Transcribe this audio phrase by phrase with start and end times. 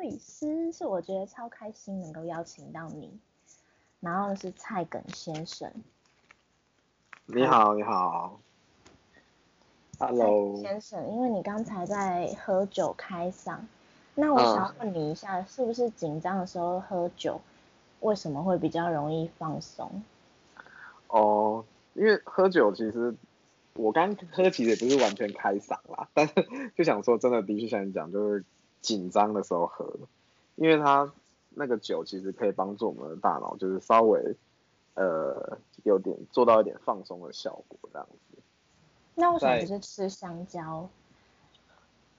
[0.00, 3.18] 理师，是我觉得超开心能够邀请到你。
[4.00, 5.70] 然后是蔡耿先生。
[7.26, 8.40] 你好，你好。
[9.98, 10.56] Hello。
[10.56, 13.58] 先生，因为你刚才在喝酒开嗓，
[14.14, 17.40] 那我想问你一下，是不是紧张的时候喝酒，
[18.00, 20.02] 为什么会比较容易放松？
[21.08, 21.64] 哦，
[21.94, 23.14] 因为喝酒其实。
[23.74, 26.34] 我刚喝其实也不是完全开嗓啦，但是
[26.76, 28.44] 就想说真的，的确像你讲，就是
[28.80, 29.92] 紧张的时候喝，
[30.56, 31.12] 因为它
[31.50, 34.36] 那个酒其实可以帮助我们的大脑，就是稍微
[34.94, 38.38] 呃有点做到一点放松的效果这样子。
[39.14, 40.88] 那为什么不是吃香蕉？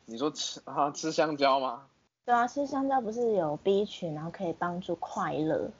[0.05, 1.87] 你说吃啊吃香蕉吗？
[2.25, 5.71] 对啊，吃香蕉不是有 B 群，然后可以帮助快乐。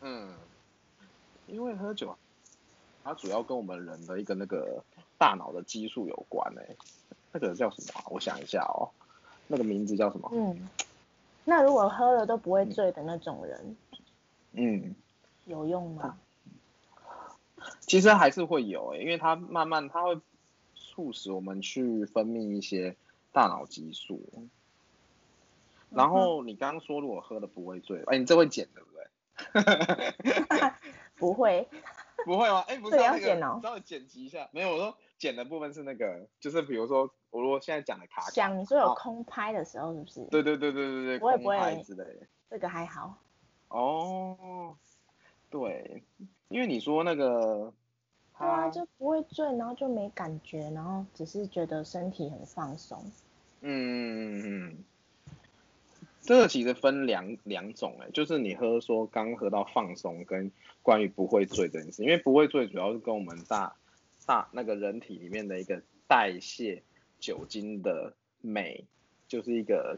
[0.00, 0.34] 嗯，
[1.46, 2.14] 因为喝酒。
[3.04, 4.80] 它主要跟我们人的一个那个
[5.18, 6.76] 大脑的激素有关诶、欸，
[7.32, 8.06] 那个叫什么、啊？
[8.10, 8.86] 我想一下哦，
[9.52, 10.30] 那个名字叫什么？
[10.32, 10.66] 嗯，
[11.44, 13.76] 那如果喝了都不会醉的那种人，
[14.52, 14.94] 嗯，
[15.44, 16.18] 有用吗？
[17.80, 20.18] 其实还是会有诶、欸，因为它慢慢它会
[20.74, 22.96] 促使我们去分泌一些
[23.30, 24.22] 大脑激素。
[25.90, 30.72] 然后你刚刚说如果喝了不会醉，哎、欸，你这会剪对不对？
[31.16, 31.68] 不会。
[32.24, 32.64] 不会吗？
[32.66, 34.48] 哎、欸，不是、啊、那个，要、喔、稍微剪辑一下。
[34.52, 40.24] 没有，我说剪的部分是那个，就是比如说，我如果现在讲的卡，讲你说有空拍的时候是不是？
[40.30, 42.26] 对对对对对对，不会不会之类的。
[42.48, 43.16] 这个还好。
[43.68, 44.76] 哦，
[45.50, 46.02] 对，
[46.48, 47.72] 因为你说那个，
[48.38, 53.02] 对啊，就不会醉，然后就没感觉，然后只是觉得身体很放松。
[53.62, 54.84] 嗯嗯嗯。
[56.20, 60.52] 这个其实分两两种哎，就是你喝说刚喝到放松跟
[60.82, 63.74] 关于不会醉这件事，因为不会醉主要是跟我们大
[64.26, 66.82] 大那个人体里面的一个代谢
[67.22, 68.84] 酒精的酶，
[69.28, 69.96] 就是一个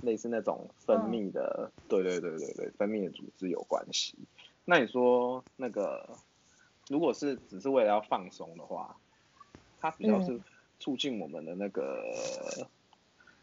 [0.00, 4.18] 类似那种分泌的，嗯、对对对对对，分泌的组织有关系。
[4.64, 6.18] 那你说那个
[6.88, 8.96] 如果是只是为了要放松的话，
[9.80, 10.40] 它比较是
[10.80, 12.02] 促进我们的那个、
[12.58, 12.66] 嗯、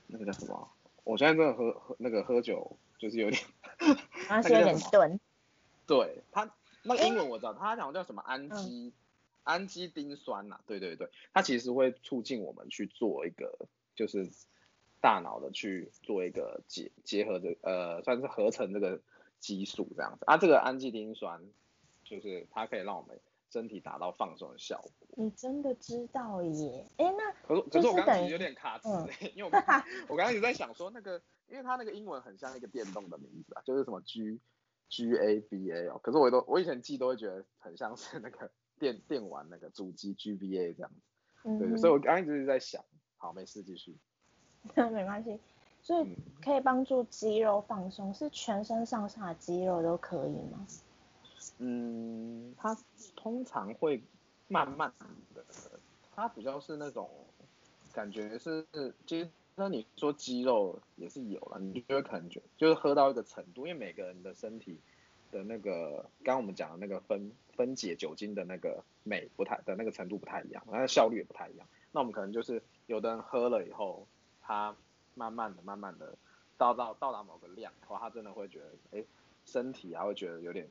[0.08, 0.70] 那个叫什么？
[1.06, 3.42] 我现在真的喝喝那个喝酒，就是有点，
[4.30, 5.20] 而且有点钝。
[5.88, 6.48] 对它
[6.84, 8.94] 那个英文我知道，他讲叫什么氨基、嗯、
[9.44, 14.30] 氨基丁酸呐、啊，对对对，它其实会促进我们去做一个，就是
[15.00, 19.02] 大脑的去做一个结结合的，呃，算是合成这个
[19.40, 20.38] 激素这样子啊。
[20.38, 21.42] 这个氨基丁酸
[22.04, 23.20] 就是它可以让我们。
[23.52, 26.88] 身体达到放松的效果，你真的知道耶？
[26.96, 34.40] 哎、欸，那可是可是我刚刚有点卡词、欸嗯、 因为我刚刚 我刚刚一直在想说那个，因为它那个英文很像一个电动的名字啊，就是什么 G
[34.88, 38.50] G A B A 哦，可是我都我以前记都会觉得很像是那个
[38.82, 41.02] 电电玩那个主机 G B A 这样子，
[41.44, 42.84] 嗯、对，所以我刚刚一直在想，
[43.18, 43.96] 好，没事继续，
[44.74, 45.40] 没关系，
[45.84, 50.66] 所以可以帮助肌肉放松，是全身上下的肌肉都可以吗？
[51.60, 52.76] 嗯，它
[53.16, 54.04] 通常会
[54.48, 54.92] 慢慢
[55.36, 55.46] 的，
[56.16, 57.08] 它比较是那种
[57.94, 58.66] 感觉是，
[59.06, 64.80] 其实那你说肌肉也是有了，你就会感觉就是喝到一个程度，因为每个人的身体
[65.32, 71.68] 的那个，刚刚我们讲的那个分分解酒精的那个酶不太的那个程度不太一样，它的效率也不太一样。
[71.92, 74.06] 那我们可能就是有的人喝了以后，
[74.42, 74.76] 他
[75.16, 76.16] 慢慢的、慢慢的
[76.58, 79.06] 到到到达某个量的话，他真的会觉得，哎、欸，
[79.46, 80.68] 身体还会觉得有点。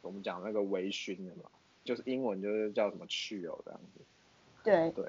[0.00, 1.50] 我们讲那个微醺的嘛，
[1.82, 4.00] 就是英文就是叫什么去油这样子。
[4.62, 5.04] 对对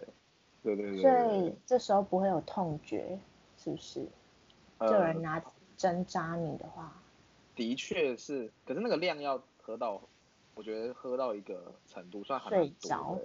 [0.63, 1.01] 对对对。
[1.01, 3.19] 所以这时候不会有痛觉，
[3.55, 4.03] 是不是？
[4.79, 5.41] 就有人拿
[5.77, 6.91] 针扎你的话。
[7.59, 10.01] 的确是，可是那个量要喝到，
[10.55, 12.59] 我觉得喝到一个程度算很多。
[12.59, 13.19] 睡着。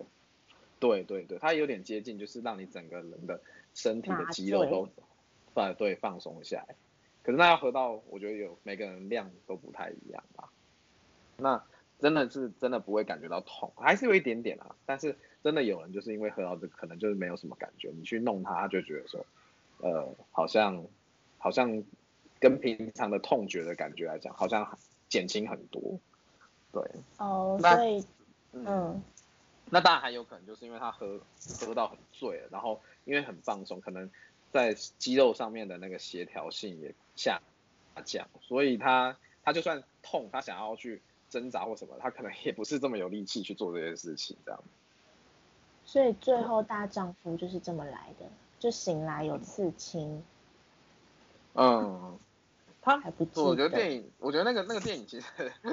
[0.80, 3.40] 对对对，它有点接近，就是让你整个人的
[3.74, 4.88] 身体的肌肉都
[5.54, 6.74] 放对放松下来。
[7.22, 10.50] 可是那要喝到，我觉得有每个人量都不太一样吧。
[11.36, 11.64] 那
[12.00, 14.74] 真的是真的不会感觉到痛，还是有一点点啊。
[14.84, 17.92] 但是真的有人就是因为喝到这个，可能就是没有什么感觉。
[17.96, 19.24] 你去弄它，他就觉得说，
[19.78, 20.84] 呃，好像
[21.38, 21.84] 好像
[22.44, 25.80] 跟平常的痛觉的感觉来讲，好像减轻很多。
[26.70, 26.82] 对。
[27.16, 27.58] 哦。
[27.58, 28.04] 所以，
[28.52, 29.02] 嗯。
[29.70, 31.18] 那当然还有可能就是因为他喝
[31.60, 34.10] 喝到很醉了，然后因为很放松，可能
[34.52, 37.40] 在肌肉上面的那个协调性也下
[38.04, 41.00] 降，所以他他就算痛，他想要去。
[41.30, 44.60] 挣扎或什么，他可能也不是这么有力气去做这件事情，这样。
[45.84, 48.26] 所以最后大丈夫就是这么来的，
[48.60, 50.22] 就醒来有刺青。
[51.54, 52.16] 嗯，
[52.84, 55.26] 他还不我觉得电影，我觉得那个那个电影其实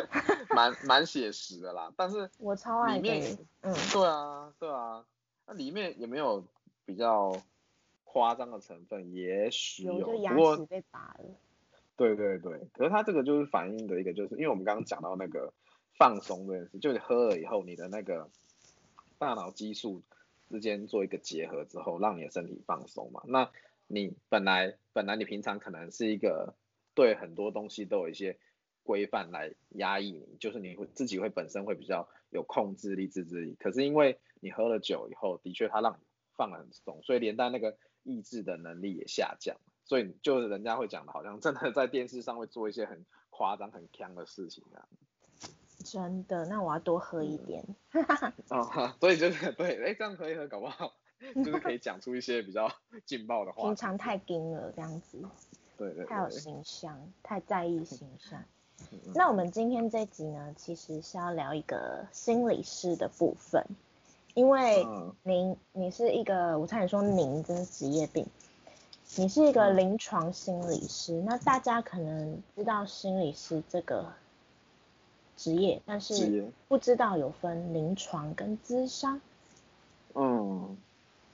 [0.56, 5.06] 蛮蛮写实的啦，但是我超爱里面，嗯，对啊，对啊，
[5.46, 6.42] 那里面有没有
[6.86, 7.36] 比较
[8.06, 9.12] 夸张的成分？
[9.14, 11.26] 也许有，有就牙齿被拔了。
[11.98, 15.52] 对对对，可是他这个就是反映的一个，就是因为我们刚刚讲到那个
[15.98, 18.30] 放松这件事，就是喝了以后，你的那个
[19.18, 20.02] 大脑激素
[20.50, 23.22] 之间做一个结合之后，让你的身体放松嘛。
[23.26, 23.52] 那
[23.88, 26.56] 你本来本来你平常可能是一个
[26.94, 28.38] 对很多东西都有一些
[28.84, 33.56] 规范来压抑你，就是你会自己会本身会比较有控制力、自制力。
[33.60, 35.98] 可是因为你喝了酒以后，的确它让你
[36.36, 39.56] 放得很松，所以连带那个抑制的能力也下降。
[39.84, 44.88] 所以就是人家会讲的，好像真的在电视上会做一些很夸张、很锵的事情这样。
[45.84, 46.46] 真的？
[46.46, 47.64] 那我要多喝一点。
[48.50, 50.94] 哦，所以就是对，哎、欸，这样喝一喝，搞不好
[51.36, 52.72] 就是可以讲出一些比较
[53.06, 53.64] 劲爆的话。
[53.64, 55.22] 平常太硬了，这样子。
[55.82, 58.44] 对对，太有形象，太在意形象。
[59.16, 63.66] 那我们今天这集呢，其实是要聊一个心理师的部分，
[64.36, 64.86] 因为
[65.24, 68.24] 您，你是一个，我差点说您，这是职业病。
[69.16, 74.06] 你是一个临床心理师，嗯，那大家可能知道心理师这个
[75.36, 79.20] 职业，但是不知道有分临床跟咨商。
[80.14, 80.78] 嗯，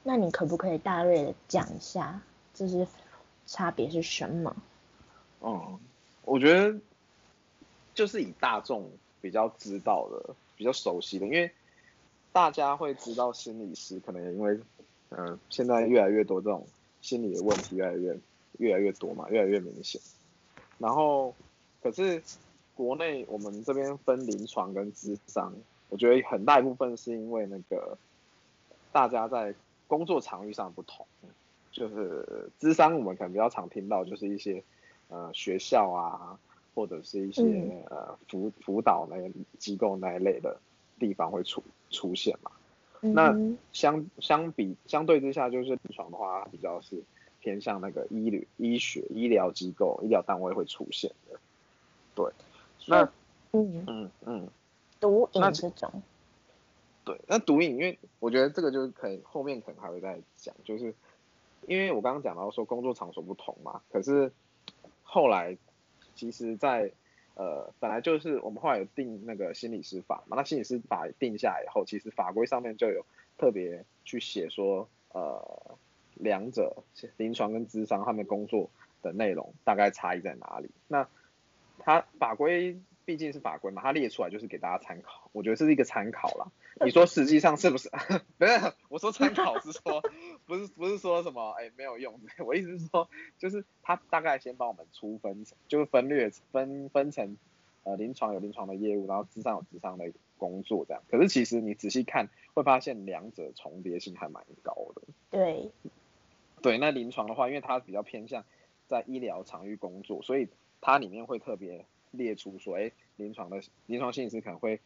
[0.03, 2.21] 那你可不可以大略的讲一下，
[2.53, 2.87] 就是
[3.47, 4.55] 差别是什么？
[5.41, 5.79] 嗯，
[6.23, 6.79] 我觉得
[7.95, 11.51] 就是以大众比较知道的、比较熟悉的，因为
[12.31, 14.53] 大家会知道心理师，可能也因为
[15.09, 16.67] 嗯、呃，现在越来越多这种。
[16.99, 18.19] 心理的问题越来越
[18.57, 20.01] 越来越多嘛，越来越明显。
[20.79, 21.33] 然后，
[21.81, 22.21] 可是
[22.75, 25.53] 国内我们这边分临床跟咨商，
[25.89, 27.97] 我觉得很大一部分是因为那个
[28.91, 29.53] 大家在
[29.87, 31.05] 工作场域上不同。
[31.77, 34.63] 就是智商我们可能比较常听到，就是一些
[35.09, 36.39] 呃学校啊，
[36.73, 39.29] 或者是一些呃辅辅导那个
[39.59, 40.59] 机构那一类的
[40.97, 42.51] 地方会出出现嘛。
[43.01, 43.37] 那
[43.71, 47.03] 相相比相对之下，就是临床的话，比较是
[47.41, 51.39] 偏向那个医疗、医学、医疗机构、医疗单位会出现的。
[52.15, 52.25] 对，
[52.87, 53.07] 那
[53.51, 54.47] 嗯嗯嗯，
[54.99, 56.01] 毒瘾这种。
[57.05, 60.91] 对，那毒瘾，因为我觉得这个就是可以后面可能还会再讲，就是
[61.67, 64.31] 因为我刚刚讲到说工作场所不同嘛，可是
[65.03, 65.55] 后来
[66.15, 66.91] 其实，在
[67.35, 73.05] 呃，本来就是我们后来有定那个心理师法嘛，那心理师法定下来以后，其实法规上面就有
[73.37, 75.77] 特别去写说，呃，
[76.15, 76.83] 两者
[77.17, 78.69] 临床跟咨商他们工作
[79.03, 80.71] 的内容大概差异在哪里？
[80.87, 81.07] 那
[81.79, 86.51] 他法规毕竟是法规嘛，它列出来就是给大家参考，我觉得这是一个参考啦。
[86.83, 87.89] 你说实际上是不是？
[88.37, 90.03] 不是，我说参考是说，
[90.45, 97.37] 不是不是说什么哎、欸、没有用， 我意思是说，就是他大概先帮我们出分成，就是分略分分成，
[97.83, 101.01] 呃临床有临床的业务，然后智商有智商的工作这样。
[101.09, 105.01] 可是其实你仔细看，会发现两者重叠性还蛮高的。
[105.31, 105.71] 对，
[106.61, 108.43] 对，那临床的话，因为它比较偏向
[108.85, 110.49] 在医疗场域工作，所以
[110.81, 111.85] 它里面会特别
[112.17, 114.79] 列出说，哎，临床的临床心理师可能会。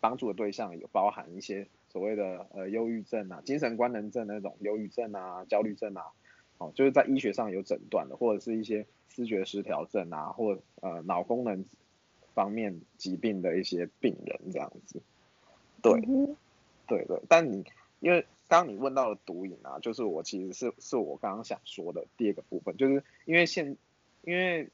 [0.00, 6.04] 帮助的对象有包含一些所谓的呃忧郁症啊、精神官能症那种忧郁症啊、焦虑症啊，
[6.58, 11.64] 哦，就是在医学上有诊断的，或者是一些思觉失调症啊，或呃脑功能
[12.32, 15.02] 方面疾病的一些病人这样子。
[15.82, 16.00] 对，
[16.86, 17.20] 对对。
[17.28, 17.64] 但你
[17.98, 23.76] 因为刚刚你问到了毒瘾啊，就是我其实是是我刚刚想说的第二个部分，就是因为现
[24.22, 24.68] 因为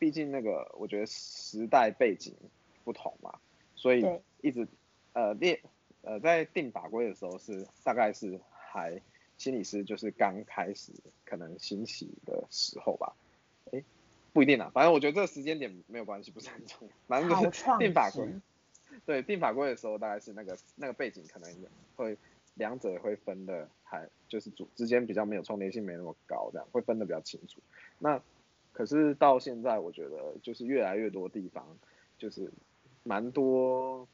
[0.00, 2.34] 毕竟那个我觉得时代背景
[2.82, 3.38] 不同嘛。
[3.76, 4.04] 所以
[4.42, 4.66] 一直
[5.12, 5.62] 呃列
[6.02, 9.00] 呃在定法规的时候是大概是还
[9.38, 10.92] 心理师就是刚开始
[11.24, 13.14] 可能兴起的时候吧，
[13.72, 13.82] 哎
[14.34, 18.28] 不一定啊，反正我觉得这个时间点没有关系，不是很重要，反正就是定法规，
[19.06, 21.50] 对定法规的时候大概是那个那个背景可能
[21.96, 22.18] 会
[22.54, 27.62] 两者会分的还就是主之间比较没有重叠性没那么高这样会分的比较清楚，
[27.98, 28.20] 那
[28.72, 31.64] 可是到现在我觉得就是越来越多地方
[32.18, 32.50] 就是。
[33.02, 34.06] 蛮多，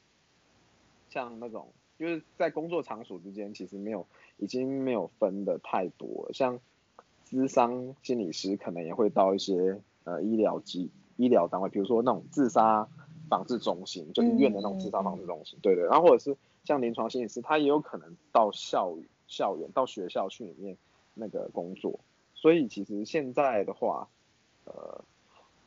[1.09, 1.67] 像那种
[1.99, 6.33] 就是在工作场所之间，其实没有，已经没有分的太多了。
[6.33, 6.57] 像
[7.27, 12.87] 咨商心理师可能也会到一些呃医疗机医疗单位，比如说那种自杀
[13.29, 15.83] 防治中心，就医院的那种自杀防治中心，对对。
[15.83, 18.95] 然后或者是像临床心理师，他也有可能到校
[19.27, 20.77] 校园到学校去里面
[21.13, 21.99] 那个工作。
[22.35, 24.07] 所以其实现在的话，
[24.67, 25.03] 呃，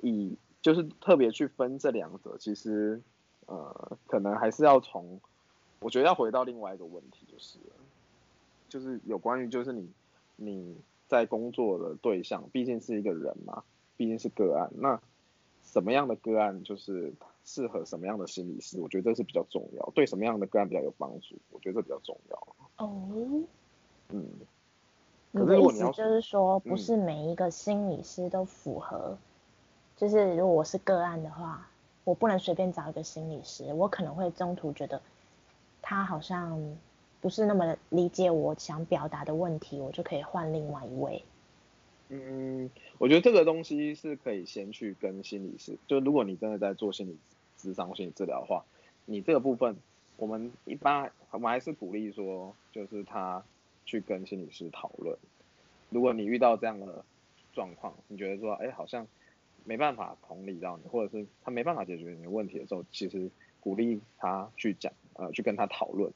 [0.01, 3.01] 以就是特别去分这两者，其实。
[3.47, 5.21] 呃，可能还是要从，
[5.81, 7.59] 我觉得要回到另外一个问题，就是，
[8.69, 9.91] 就是有关于就是你
[10.37, 10.77] 你
[11.09, 13.65] 在工作的对象，毕竟是一个人嘛，
[13.97, 15.01] 毕竟是个案，那
[15.65, 17.13] 什么样的个案就是
[17.45, 22.87] 适合什么样的心理师，我觉得这是比较重要，对什么样的个案比较有帮助，我觉得这比较重要。
[22.87, 23.43] 哦，
[24.11, 24.25] 嗯，
[25.33, 29.17] 你的意思就是说，不是每一个心理师都符合。
[29.97, 31.69] 就是如果我是个案的话，
[32.05, 35.01] 我不能随便找一个心理师，我可能会中途觉得
[35.83, 36.77] 他好像
[37.21, 41.23] 不是那么理解我想表达的问题，我就可以换另外一位。
[42.09, 47.17] 嗯，我觉得这个东西是可以先去跟心理师，就如果你真的在做心理
[47.57, 48.65] 咨商、心理治疗的话，
[49.05, 49.77] 你这个部分，
[50.17, 53.45] 我们一般我们还是鼓励说，就是他
[53.91, 55.19] 去跟心理师讨论。
[55.89, 57.05] 如果你遇到这样的
[57.53, 59.05] 状况，你觉得说，哎，好像
[59.65, 63.29] 没办法同理到你，或者是他没办法解决你的问题的时候，其实
[63.59, 66.13] 鼓励他去讲，呃，去跟他讨论，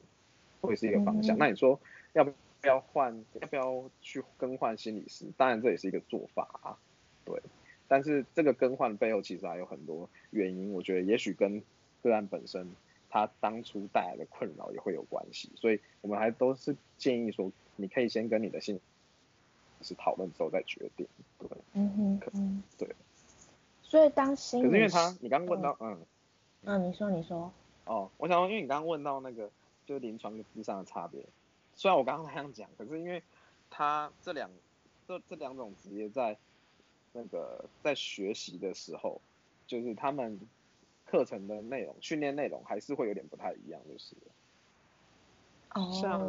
[0.61, 1.35] 会是一个方向。
[1.35, 1.77] 嗯、那你说
[2.13, 2.31] 要不
[2.63, 3.25] 要换？
[3.41, 5.25] 要不要去更换心理师？
[5.35, 6.77] 当然这也是一个做法啊，
[7.25, 7.41] 对。
[7.89, 11.61] 但是这个更换背后其实还有很多原因，我觉得也许跟
[12.01, 12.71] 个案本身
[13.09, 18.81] 他当初带来的困扰也会有关系，所以我们还都是建议说，你可以先跟你的心理
[19.81, 22.95] 是讨论之后再决定，对，嗯哼，嗯，对。
[23.83, 25.97] 所以当心，可是因为他，你刚刚问到，嗯，
[26.63, 27.51] 嗯，你说，你说，
[27.85, 29.49] 哦，我想说，因为你刚刚问到那个，
[29.85, 31.23] 就是临床跟智商的差别。
[31.75, 33.21] 虽然我刚刚那样讲，可是因为
[33.69, 34.49] 他这两
[35.07, 36.35] 这这两种职业在
[37.13, 39.21] 那个在学习的时候，
[39.67, 40.39] 就是他们
[41.05, 44.15] 课程的内容、训练内容还是会有点不太一样，就是。
[45.75, 45.91] 哦。
[45.93, 46.21] 像，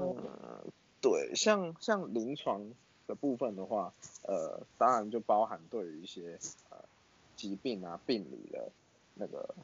[1.08, 2.66] 对，像像临床。
[3.08, 3.94] 的部分的话，
[4.24, 6.36] 呃，当然就包含对于一些
[6.70, 6.76] 呃
[7.36, 8.68] 疾病啊、病理的
[9.14, 9.54] 那个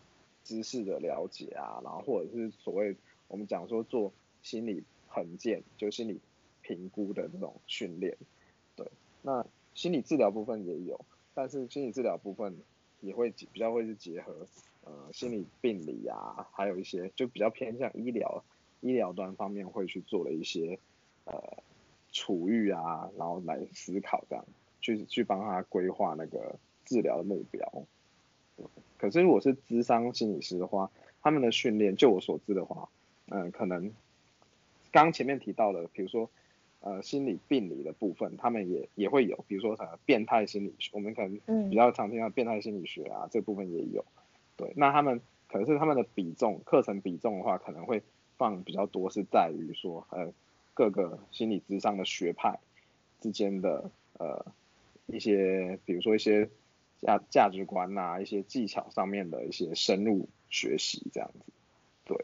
[0.45, 2.95] 知识的了解啊，然后或者是所谓
[3.27, 4.13] 我们讲说做
[4.45, 6.21] 心理横鉴，就心理
[6.61, 8.17] 评估的这种训练。
[8.77, 8.87] 对，
[9.23, 9.45] 那
[9.75, 12.57] 心理治疗部分也有，但是心理治疗部分
[13.01, 14.47] 也会比较会是结合
[14.85, 18.45] 呃心理病理啊，还有一些就比较偏向医疗
[18.83, 20.79] 医疗端方面会去做的一些
[21.25, 21.63] 呃。
[22.15, 24.45] 处遇啊，然后来思考这样，
[24.83, 27.67] 去去帮他规划那个治疗的目标。
[28.99, 30.91] 可是如果是咨商心理师的话，
[31.23, 32.91] 他们的训练，就我所知的话，
[33.29, 33.91] 嗯，可能
[34.91, 36.29] 刚前面提到的，比如说
[36.81, 44.05] 呃心理病理的部分，他们也也会有，比如说什么变态心理学，我们可能比较常听到变态心理学啊，这部分也有。
[44.59, 48.03] 对，那他们可能是他们的比重，课程比重的话，可能会
[48.37, 50.31] 放比较多，是在于说呃。
[50.75, 52.59] 各个心理咨商的学派
[53.21, 54.47] 之间的呃
[55.07, 56.49] 一些，比如说一些
[57.01, 61.53] 价价值观呐、啊，一些技巧上面的一些深入学习这样子，
[62.05, 62.17] 对。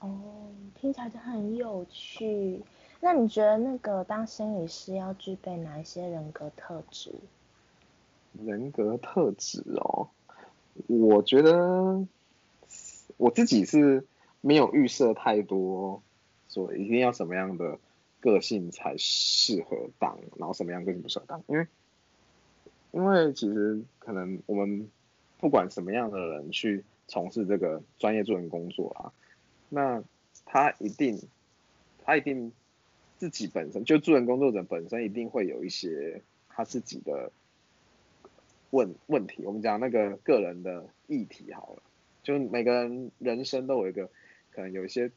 [0.00, 2.62] 哦，听起来就很有趣。
[3.00, 7.12] 那你觉得那个当心理师要具备哪一些人格特质？
[8.44, 10.08] 人格特质哦，
[10.86, 12.06] 我觉得
[13.16, 14.06] 我自己是
[14.40, 16.02] 没有预设太多。
[16.48, 17.78] 说一定要什么样的
[18.20, 21.66] 个性才适合当，然后什么样个性不适合当，因为
[22.92, 24.88] 因为其实可能我们
[25.38, 29.12] 不管什么样的人去从事这个专业助人工作啊，
[29.68, 30.02] 那
[30.44, 31.20] 他一定
[32.04, 32.52] 他一定
[33.18, 37.30] 自己本身就助人工作者本身一定会有一些他自己的
[38.70, 41.82] 问问题，我们讲那个个人的议题好了，
[42.22, 44.08] 就每个人人生都有一个
[44.52, 45.10] 可能有一些。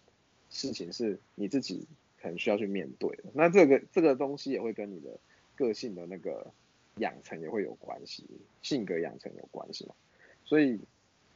[0.49, 1.85] 事情是你自己
[2.21, 5.19] 可能需要去面对的，那这个这个东西也会跟你的
[5.55, 6.51] 个性的那个
[6.97, 8.25] 养成也会有关系，
[8.61, 9.95] 性格养成有关系嘛。
[10.43, 10.79] 所以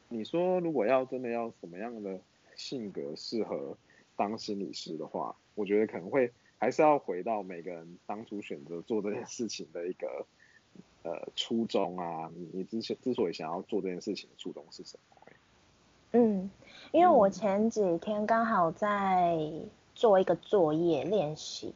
[0.10, 2.20] 你说如果要真的要什么样的
[2.56, 3.78] 性格适合
[4.16, 10.26] 当心理师的话，我觉得可能会还是要回到每个人当初选择做这件事情的一个
[11.04, 15.13] 呃初衷啊，你你之前之所以想要做这件事情的初衷是什么？
[16.14, 16.50] 嗯。
[16.92, 19.50] 因为我前几天刚好在
[19.96, 21.74] 做一个作业练习，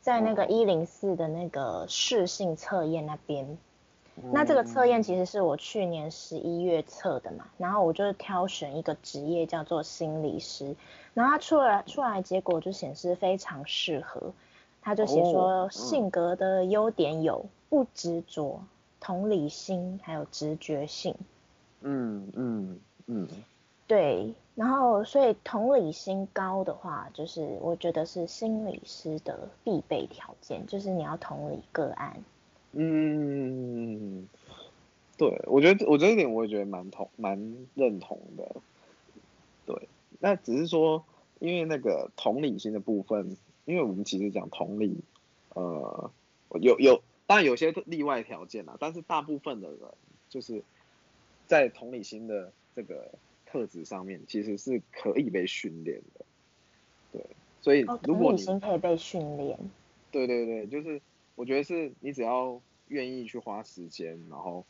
[0.00, 3.58] 在那个一零四的那个适性测验那边，
[4.32, 10.76] 那这个测验其实是我去年十一月测的嘛，然后我就挑选一个职业叫做心理师，
[11.14, 14.32] 然后它出来出来结果就显示非常适合，
[14.80, 18.62] 他就写说性格的优点有不执着、
[19.00, 21.16] 同理心还有直觉性。
[21.80, 23.28] 嗯嗯嗯。
[23.90, 32.22] 对，然后所以同理心高的话，就是我觉得是心理师的必备条件，就是你要同理个案。
[32.70, 34.28] 嗯，
[35.18, 38.54] 对，我觉得我觉得这点我也觉得蛮同蛮认同的。
[39.66, 39.88] 对，
[40.20, 41.04] 那只是说，
[41.40, 45.00] 因为那个同理心的部分，因为我们其实讲同理，
[45.54, 46.12] 呃，
[46.60, 49.80] 有有当然有些例外条件啦，但是大部分的人
[50.28, 50.62] 就是
[51.48, 53.10] 在同理心的这个。
[53.50, 56.24] 特质上面其实是可以被训练的，
[57.12, 57.26] 对，
[57.60, 59.58] 所以如果你、哦、可以被训练，
[60.12, 61.00] 对对对，就是
[61.34, 64.64] 我觉得是你只要愿意去花时间，然后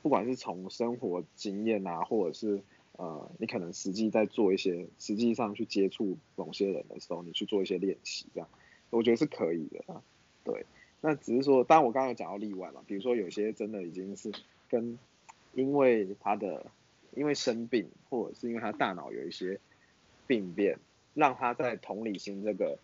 [0.00, 8.48] 不管是从生活经验啊，或者是呃，你可能实际在做一些，实际上去接触某些人的时候，你去做一些练习，这样，
[8.90, 10.00] 我觉得是可以的啊。
[10.44, 10.64] 对，
[11.00, 14.30] 那只是说，当然我刚刚有讲到例外嘛，比如说有些真的已经是
[14.68, 14.96] 跟
[15.54, 16.66] 因为他的
[17.14, 19.58] 因为生病，或者是因为他大脑有一些
[20.26, 20.78] 病变，
[21.14, 22.78] 让他在同理心这个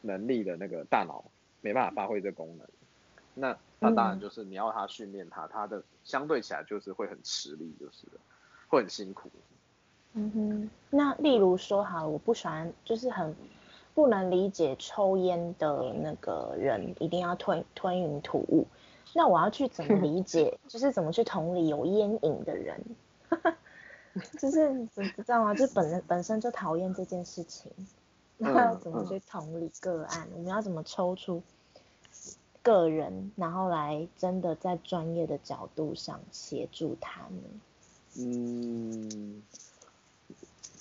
[0.00, 1.24] 能力的那个大脑
[1.60, 2.66] 没办法发挥这功能，
[3.34, 8.06] 那那当然就是你要他训练他，他的相对起来就是会很吃力，就是
[8.68, 9.30] 会很辛苦。
[10.14, 13.34] 嗯哼，那例如说哈，我不喜欢，就是很
[13.94, 18.66] 不能理解抽烟的那个人一定要吞吞云吐雾，
[19.14, 22.80] 那我要去怎么理解，就是怎么去同理有烟瘾的人，
[24.38, 25.54] 就是你知道吗？
[25.54, 27.70] 就本人本身就讨厌这件事情，
[28.38, 30.28] 那要怎么去同理个案？
[30.34, 31.42] 我们要怎么抽出
[32.62, 37.40] 个人，然后来真的在专业的角度上协助他呢？
[38.18, 39.42] 嗯。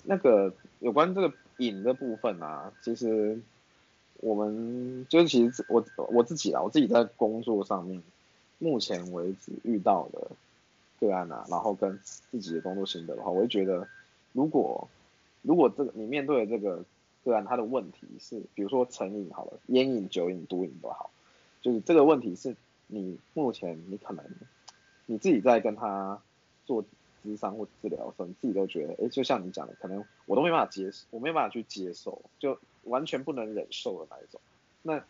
[0.07, 3.41] 那个有关这个瘾的部分啊，其实
[4.17, 8.03] 我们就是其实我我自己啊，我自己在工作上面，
[8.59, 10.27] 目前为止遇到的
[10.99, 13.87] 个案啊，然后跟自己的工作心得的话，我会觉得，
[14.33, 14.87] 如果
[15.41, 16.83] 如果这个你面对的这个
[17.23, 21.09] 个案，他的问题是，比如说成瘾好了，烟瘾、酒瘾、毒瘾都好，
[21.61, 22.55] 就是这个问题是
[22.87, 24.25] 你目前你可能
[25.05, 26.21] 你自己在跟他
[26.65, 26.83] 做。
[27.25, 34.39] 咨商或治疗的时候，你自己都觉得，哎、就像你讲的，可能我都没办法接受，我没办法去接受，就完全不能忍受的那一种。
[34.83, 35.03] 那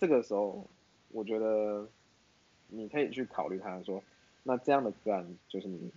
[0.00, 0.66] 这个时候，
[1.12, 1.86] 我觉得
[2.66, 4.02] 你可以去考虑他说，
[4.42, 5.90] 那这样的个案，就是你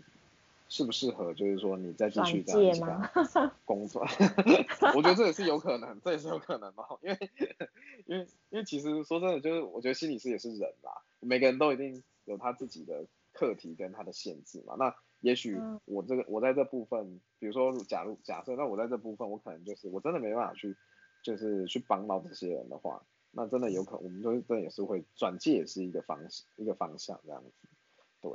[0.70, 4.02] 适不适合，就是说你再继续这样子工作？
[4.96, 7.29] 我觉得这也是有可能，这也是有可能的，因为
[8.06, 14.96] 因为因为其实说真的，就是我觉得心理师也是人啦，每个人都一定有他自己的课题跟他的限制嘛，那。
[15.24, 20.75] 也许我这个我在这部分，比如说假如假设，那我在这部分我可能就是我真的没办法去，
[21.24, 23.01] 就是去帮到这些人的话，
[23.32, 26.20] 那真的有可能我们说这也是会转介也是一个方
[26.58, 27.51] 一个方向这样子。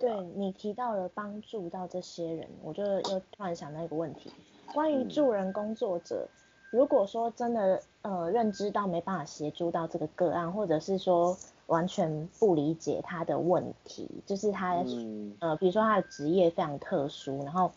[0.01, 4.31] 对，啊、对你提到了帮助到这些人，我就又突然想到一个问题，
[4.74, 11.37] 关于助人工作者，嗯、如果说真的呃认知到没办法协助到这个个案，或者是说。
[11.68, 17.70] 完全不理解他的问题，就是他，嗯、呃，比如说他的职业非常特殊，然后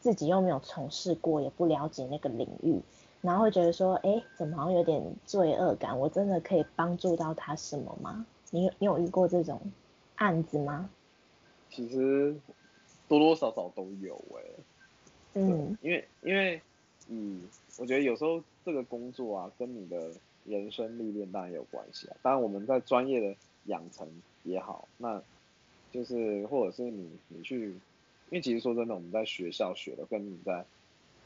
[0.00, 2.80] 自己又没有从事过，也不了解那个领域，
[3.20, 6.00] 然后会觉得说，哎、欸，怎么好像有点罪恶感？
[6.00, 8.24] 我真的可以帮助到他什么吗？
[8.50, 9.60] 你有你有遇过这种
[10.14, 10.88] 案子吗？
[11.70, 12.34] 其实
[13.08, 16.60] 多多少少都有哎、欸，嗯，因为因为
[17.08, 17.42] 嗯，
[17.78, 20.12] 我觉得有时候这个工作啊，跟你的。
[20.44, 24.08] 人生历练当然有关系啊，当然我们在专业的养成
[24.44, 25.22] 也好，那
[25.92, 27.72] 就是或者是你你去，因
[28.30, 30.64] 为其实说真的，我们在学校学的跟你在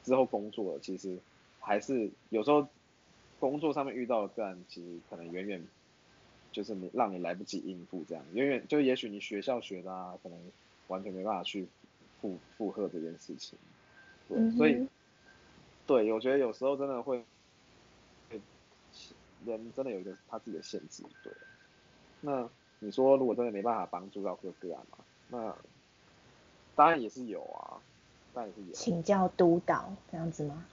[0.03, 1.17] 之后工作的，其实
[1.61, 2.67] 还是有时候
[3.39, 5.65] 工作上面遇到的个案，其实可能远远
[6.53, 10.39] 就是你让你来不及应付这样，远远就也许你学校学的啊，可能
[10.87, 11.67] 完全没办法去
[12.21, 13.59] 负负荷这件事情，
[14.29, 14.87] 对，嗯、所以
[15.87, 17.25] 对，我觉得有时候真的会。
[19.45, 21.33] 人真的有一个他自己的限制，对。
[22.21, 24.99] 那你说如果真的没办法帮助到这个个案嘛？
[25.27, 25.57] 那
[26.77, 27.83] 当然也是有啊，
[28.33, 28.73] 当然也是有。
[28.73, 30.65] 请教督导这样子吗？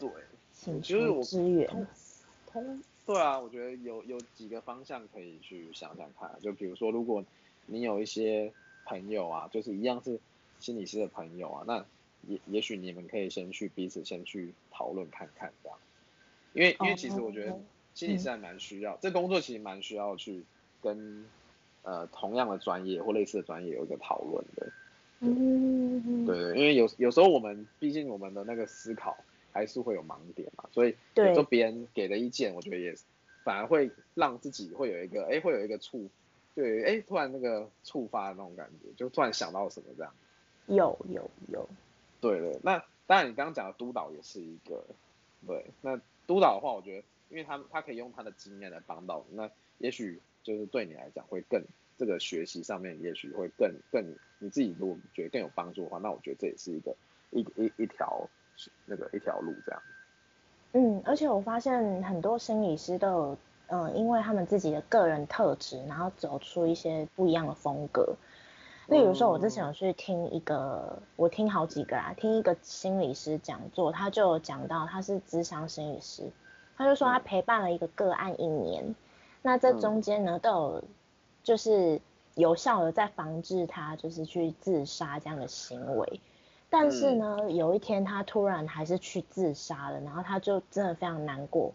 [0.00, 0.10] 对，
[0.52, 1.68] 请求支援。
[1.68, 1.86] 通，
[2.46, 7.24] 通，对啊，我觉得有有几个方向可以去想想看，就比如说如果
[7.66, 8.52] 你有一些
[8.84, 10.20] 朋友啊，就是一样是
[10.60, 11.84] 心理师的朋友啊，那
[12.28, 15.78] 也也许你们可以先去彼此先去讨论看看这样，
[16.52, 17.58] 因为因为其实我觉得。
[17.94, 20.44] 心理师还蛮需要，嗯、这工作其实蛮需要去
[20.80, 21.24] 跟
[21.82, 24.72] 呃同样的专业或类似的专业有一个讨论的。
[25.18, 29.16] 嗯，对对，因为有有时候我们毕竟我们的那个思考
[29.52, 32.94] 还是会有盲点嘛，所以有时候别人给的意见，我觉得也
[33.44, 36.08] 反而会让自己会有一个哎会有一个触，
[36.54, 40.12] 对哎突然那个触发的那种感觉，就突然想到什么这样。
[40.66, 41.68] 有有有。
[42.20, 44.84] 对对，那当然你刚刚讲的督导也是一个，
[45.46, 47.04] 对，那督导的话，我觉得。
[47.30, 51.62] 因为他他可以用他的经验来帮到你，那也许就是对你来讲会更
[51.98, 54.02] 这个学习上面也许会更更
[54.38, 56.96] 你自己如果觉得更有帮助的话，那我觉得这也是一个
[57.30, 58.30] 一一一条
[58.86, 59.82] 那个一条路这样。
[60.72, 68.14] 嗯，而且我发现很多心理师都有嗯，因为他们自己的个人特质，然后走出一些不一样的风格。
[68.86, 76.30] 例如说，我之前有去听一个，我听好几个啊，听一个心理师讲座，他就有讲到他是咨商心理师。
[76.76, 78.94] 他就说他陪伴了一个个案一年，
[79.42, 80.84] 那这中间呢都有
[81.42, 82.00] 就是
[82.34, 86.20] 有效的在防治他就是去自杀这样的行为。
[86.70, 91.72] 但是呢，嗯、有一天他突然还是去自杀了，然后他就真的非常难过，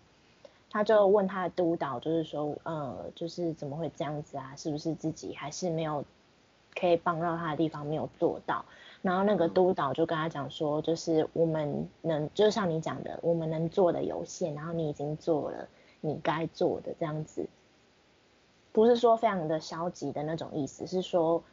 [0.70, 4.54] 他就问他的督导，就是说，呃，就是怎么会这样子啊？
[4.56, 6.06] 是不是自己还是没有
[6.80, 8.64] 可以帮到他的地方没有做到？
[9.02, 15.68] 然后那个督导就跟他讲说，就是我们能，就像你讲的，我们能做的有限，然后你已经做了
[16.02, 17.48] 你该做的这样子，
[18.72, 21.44] 不是说非常的消极的那种意思，是说，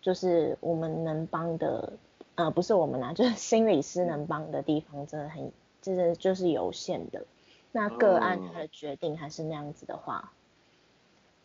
[0.00, 1.92] 就是我们能帮的。
[2.38, 5.50] 呃，不是我们啦，就是心理师能帮的地方真的很，
[5.82, 7.26] 就是就是有限的。
[7.72, 10.30] 那个案他的决定还是那样子的话，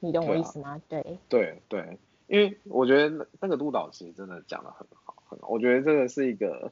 [0.01, 0.79] 嗯、你懂我意思吗？
[0.87, 5.47] 对、啊、对对，因为我觉得那个督导其实真的讲的很好，很好。
[5.47, 6.71] 我觉得这个是一个，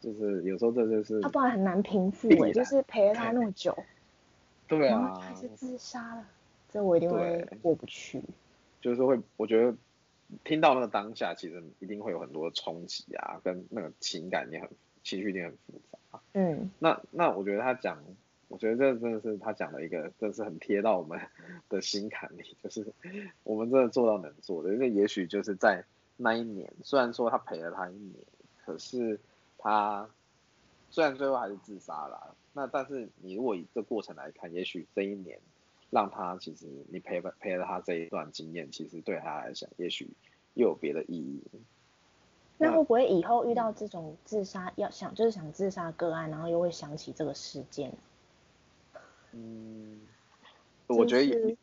[0.00, 3.76] 就是有时候这就是他不然很难平复哎，就是陪了他那么久，
[4.66, 6.24] 对啊，还是自杀了，
[6.70, 8.22] 这我一定会过不去。
[8.80, 9.76] 就是会，我觉得。
[10.44, 14.68] 听到那个当下，其实一定会有很多冲击啊，跟那个情感也很
[15.02, 16.20] 情绪一定很复杂。
[16.32, 18.02] 嗯，那那我觉得他讲，
[18.48, 21.20] 我觉得这真的是他讲的一个，真的是很贴到我们
[21.68, 22.86] 的心坎里， 就是
[23.44, 24.72] 我们真的做到能做的。
[24.72, 25.84] 因为也许就是在
[26.16, 28.24] 那一年，虽然说他陪了他一年，
[28.64, 29.18] 可是
[29.58, 30.08] 他
[30.90, 35.38] 虽然最后还是自杀了，那但是你如果以这过程来看，也许这一年。
[35.92, 40.08] 让他其实你陪陪了他这一段经验，其实对他来讲，也许
[40.54, 41.42] 又有别的意义。
[42.56, 47.92] 那会不会以后遇到这种自杀要想就是想自杀个案，然后又会想起这个事件？
[49.32, 50.00] 嗯，
[50.86, 51.56] 我觉得也，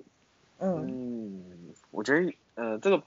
[0.59, 3.01] 嗯，嗯，我觉得呃，这个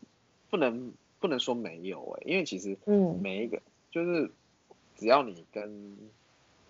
[0.50, 4.28] 不能不能说没有哎、欸，因为其实嗯，每一个、嗯、就是
[4.96, 5.96] 只要你跟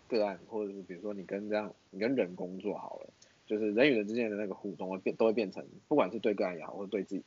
[0.09, 3.07] 个案，或者是比如说你跟这样你跟人工作好了。
[3.47, 7.23] 就是人与人之间的那个互动会变，都会变成，不管是对个人也好，或者对自己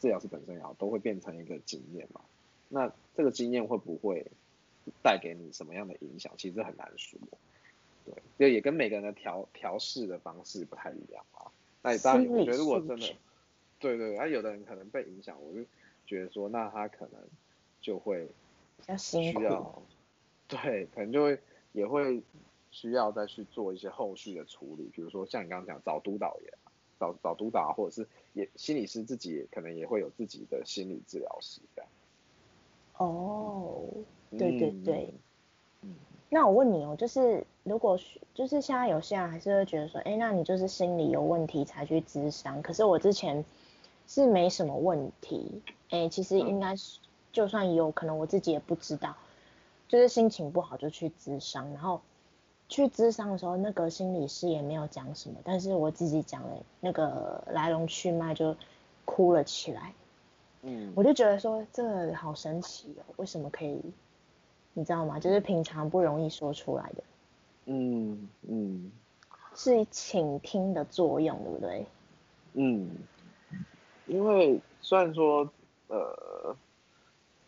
[0.00, 2.20] 治疗师本身也好，都会变成一个经验嘛。
[2.68, 4.26] 那这个经验会不会
[5.02, 6.32] 带给你什么样的影响？
[6.36, 7.18] 其实很难说。
[8.04, 11.46] 对，就也跟每个人的调调试的方式不太一样啊。
[11.82, 13.06] 那当然，我觉得如果真的，
[13.78, 15.64] 对对，那有的人可能被影响，我就
[16.06, 17.20] 觉得说，那他可能
[17.80, 18.28] 就会
[18.98, 19.82] 需要，
[20.48, 21.38] 对，可能就会
[21.72, 22.20] 也会。
[22.70, 26.54] 需要再去做一些后续的处理，比如说像你刚刚讲找督导也，
[27.00, 31.90] 找找督导，或者是也心理师自己可能也会有自己的心理治疗师这样。
[32.96, 33.82] 哦，
[34.30, 35.14] 对对对。
[35.82, 35.94] 嗯。
[36.28, 37.98] 那我问你哦，就是如果
[38.34, 43.44] 就是现在有些人还是会觉得说，哎，那你就是心理有问题才去咨商，可是我之前
[44.06, 47.00] 是没什么问题，哎，其实应该是
[47.32, 49.16] 就算有可能我自己也不知道，
[49.88, 52.00] 就是心情不好就去咨商，然后。
[52.70, 58.56] 去咨商的时候，那个心理师也没有讲什么，但是我自己讲了那个来龙去脉，就
[59.04, 59.92] 哭了起来。
[60.62, 63.82] 嗯，我就觉得说这个好神奇哦，为什么可以？
[64.72, 65.18] 你知道吗？
[65.18, 67.02] 就是平常不容易说出来的。
[67.66, 68.92] 嗯嗯，
[69.56, 71.86] 是倾听的作用，对不对？
[72.52, 72.88] 嗯，
[74.06, 75.50] 因为虽然说
[75.88, 76.56] 呃，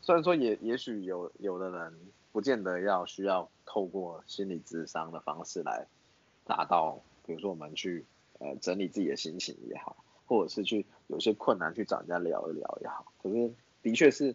[0.01, 1.95] 虽然说也也许有有的人。
[2.33, 5.87] 不见得要需要透过心理智商的方式来
[6.47, 8.05] 达到，比如说我们去
[8.39, 13.13] 呃整理自己的心情也好，或者是去有些困难去找人家聊一聊也好。
[13.23, 14.35] 可是的确是，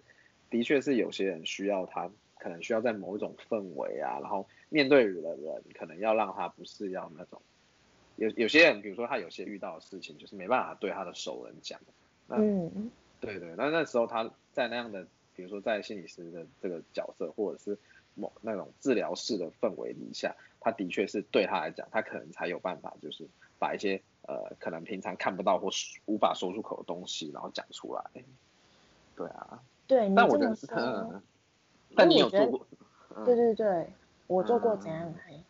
[0.51, 7.41] 的确是有些人需要他，可能需要在某一种氛围啊，然后面对的人可能要让他不是要那种，
[8.15, 11.79] 有有些人比如说他有些遇到的事情就是没办法对他的熟人讲，
[12.27, 15.07] 那嗯，对对，那那时候他在那样的。
[15.37, 17.77] 比如说，在心理师的这个角色，或者是
[18.15, 23.27] 某那种治疗室的氛围底下，他的确是对他来讲，他可能才有办法，就是
[23.59, 25.69] 把一些呃可能平常看不到或
[26.07, 28.03] 无法说出口的东西，然后讲出来。
[29.15, 29.61] 对啊。
[29.85, 30.11] 对。
[30.15, 31.21] 但我觉得，嗯。
[31.95, 32.67] 但你有做过？
[33.23, 33.87] 对对对，
[34.25, 35.13] 我做过怎样？
[35.29, 35.43] 嗯。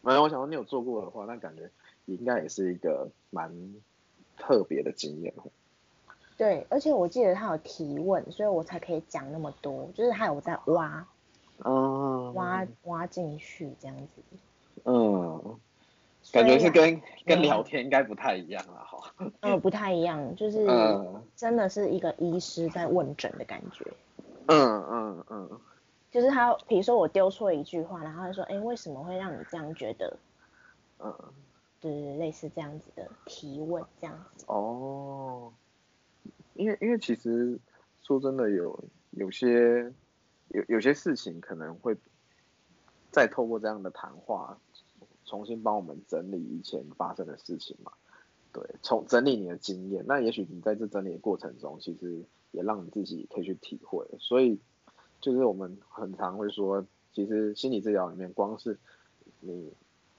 [0.00, 1.70] 没有，我想说你有做过的话，那感觉
[2.06, 3.52] 应该也是一个蛮
[4.38, 5.34] 特别的经验。
[6.38, 11.06] 对，而且我记得他有提问，所以我才可以讲那么多，就是他有在挖，
[11.64, 14.22] 嗯，挖挖进去这样子。
[14.84, 15.58] 嗯，
[16.32, 19.14] 感觉是跟跟聊天应该不太一样啊，哈。
[19.40, 20.64] 嗯，不太一样，就 是
[21.34, 23.84] 真的是一个医师在问诊的感觉。
[24.46, 25.60] 嗯嗯嗯。
[26.10, 30.16] 就是他，比如说我丢错一句话，然后他说：“哎，为什么会让你这样觉得？”
[31.04, 31.14] 嗯，
[31.80, 34.44] 对，类似这样子的提问，这样子。
[34.46, 35.52] 哦。
[36.58, 37.58] 因为因为其实
[38.02, 39.92] 说真的有有些
[40.48, 41.96] 有有些事情可能会
[43.10, 44.58] 再透过这样的谈话
[45.24, 47.92] 重新帮我们整理以前发生的事情嘛，
[48.52, 54.06] 对，从整理你的经验，那也许你在这整理的过程中，其实也让你自己可以去体会。
[54.18, 54.58] 所以
[55.20, 58.78] 就是我们很常会说，其实心理治疗里面，光是
[59.40, 59.72] 你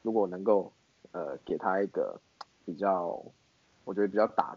[0.04, 0.71] 如果能够
[1.12, 2.21] 呃给他一个
[2.65, 3.19] 比较，
[3.84, 4.56] 我觉得比较打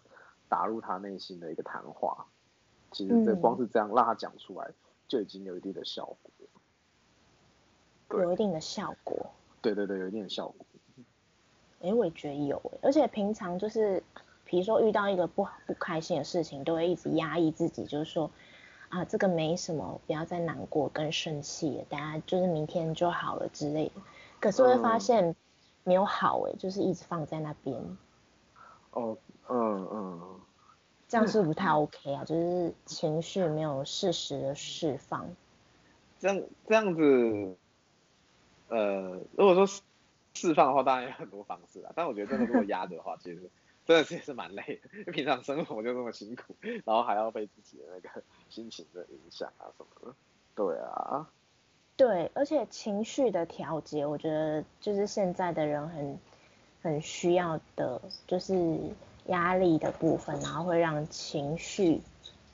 [0.52, 2.26] 打入他内心的一个谈话，
[2.90, 4.70] 其实这光是这样让他讲出来，
[5.08, 6.30] 就已经有一定的效果。
[8.20, 9.30] 有一定的效果。
[9.62, 10.66] 对对对，有一定的效果。
[11.80, 14.02] 哎、欸，我也觉得有，而且平常就是，
[14.44, 18.30] 比如说遇到一个不好不开心的事情，都会一直压抑自己，就是说，
[18.90, 24.02] 啊，这个没什么，不要再难过跟生气了，大家就是明天就好了之类的。
[24.38, 25.34] 可是会发现
[25.82, 27.82] 没有好，哎、嗯，就是一直放在那边。
[28.92, 30.40] 哦，嗯嗯。
[31.08, 35.28] 这样是不太 OK 啊，就是情绪没有适时的释放。
[36.18, 37.56] 这样这样子。
[38.68, 39.66] 呃，如果说
[40.32, 41.92] 释放的话，当然有很多方式啦。
[41.94, 43.50] 但我觉得真的如果压着的话，其实
[43.84, 44.98] 真的是也是蛮累的。
[44.98, 50.14] 因为平常生活就这么辛苦，然后还要被自己的那个心情的影响啊什么的。
[50.54, 51.28] 对啊。
[51.94, 56.18] 对，而且情绪的调节，我觉得就是现在的人很
[56.82, 58.78] 很需要的，就是
[59.26, 62.00] 压力的部分，然后会让情绪，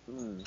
[0.06, 0.44] 嗯。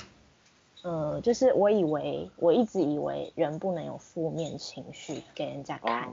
[0.82, 6.12] 呃，就是我以为，我一直以为人不能有负面情绪给人家看，哦，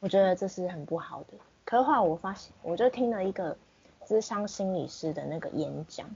[0.00, 1.34] 我觉得这是很不好的。
[1.64, 3.56] 可是后来我发现，我就听了一个
[4.04, 6.08] 智商心理师的那个演讲，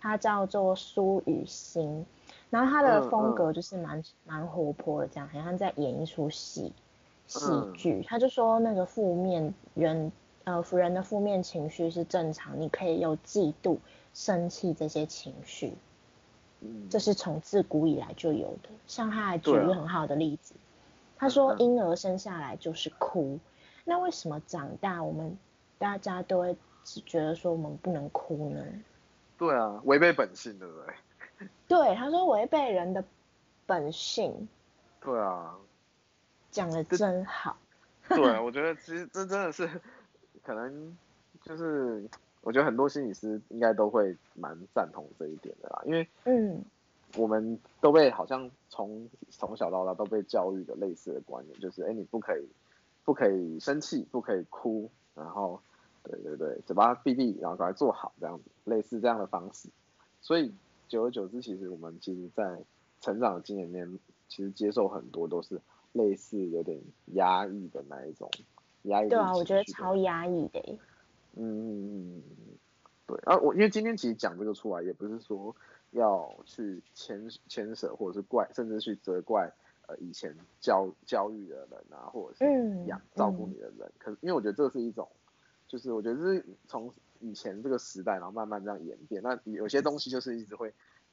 [0.00, 2.06] 他叫做苏雨欣，
[2.48, 6.72] 然后他的风格就是蛮蛮，嗯，活泼的，这样好像在演一出戏
[7.26, 8.02] 戏剧。
[8.06, 10.12] 他就说那个负面人
[10.44, 13.78] 呃，人的负面情绪是正常，你可以有嫉妒、
[14.12, 15.72] 生气这些情绪。
[16.88, 20.54] 这是从自古以来就有的，像他还举一个很好的例子，
[21.18, 23.38] 他说婴儿生下来就是哭，
[23.84, 25.36] 那为什么长大我们
[25.78, 28.64] 大家都会只觉得说我们不能哭呢？
[29.36, 30.74] 对啊，违背本性，对不
[31.38, 31.48] 对？
[31.68, 33.04] 对，他说违背人的
[33.66, 34.48] 本性。
[35.02, 35.54] 对啊，
[36.54, 37.56] 讲的真好。
[38.08, 39.68] 对， 我觉得其实这真的是
[40.42, 40.96] 可能
[41.42, 42.08] 就是。
[42.46, 46.62] 我觉得很多心理师应该都会蛮赞同这一点的啦，因为嗯，
[47.16, 52.46] 我们都被好像从从小到大都被教育的类似的观念，就是哎、欸，你不可以
[53.02, 55.58] 不可以生气，不可以哭，然后
[56.02, 59.70] 对对对，嘴巴闭闭，然后赶快做好这样子，类似这样的方式。
[60.20, 60.52] 所以
[60.86, 62.58] 久而久之，其实我们其实，在
[63.00, 65.58] 成长的经验里面，其实接受很多都是
[65.94, 66.78] 类似有点
[67.14, 68.30] 压抑的那一种
[68.82, 69.08] 压抑。
[69.08, 70.60] 对啊，我觉得超压抑的。
[71.36, 72.22] 嗯嗯嗯，
[73.06, 75.56] 对啊，我因为今天其实讲这个出来，也不是说
[75.92, 79.50] 要去牵牵扯或者是怪，甚至去责怪
[79.86, 83.80] 呃以前教教育的人啊，或者是养照顾你的人。
[83.80, 85.08] 嗯、可是因为我觉得这是一种，
[85.66, 89.22] 就是我觉得是从以前这个时代，然后慢慢这样演变。
[89.22, 90.72] 那有些东西就是一直会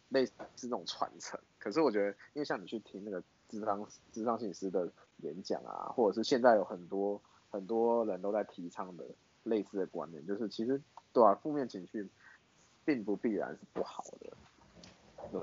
[0.10, 1.39] 类似这种传承。
[1.58, 9.06] 可是我觉得，因为像你去听那个智商智商心理师的演讲啊，或者是现在有很多很多人都在提倡的。
[9.44, 10.80] 类似的观念就是，其实
[11.12, 12.08] 对啊，负面情绪
[12.86, 14.38] 并不必然是不好的。
[15.32, 15.42] 对，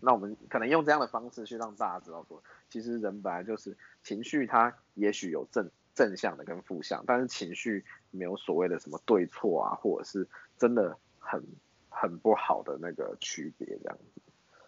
[0.00, 11.44] 那我们可能用这样的方式去让大家知道说，其实人本来就是情绪，它也许有正正向的跟负向，但是情绪没有所谓的什么对错啊，或者是真的很
[11.88, 14.22] 很不好的那个区别这样子。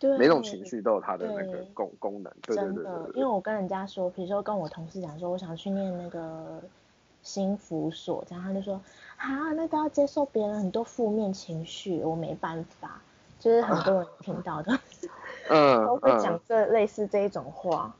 [0.08, 2.32] 对，每种情绪都有它的那个功功能。
[2.42, 3.20] 对对对对，对。
[3.20, 6.60] 因为我跟人家说，比如说跟我同事讲说，我想去念那个。
[7.24, 8.78] 心辅所，然后他就说
[9.16, 13.00] 啊，那都要接受别人很多负面情绪，我没办法，
[13.38, 14.78] 就是很多人听到的，
[15.48, 17.96] 嗯，都会讲这类似这一种话，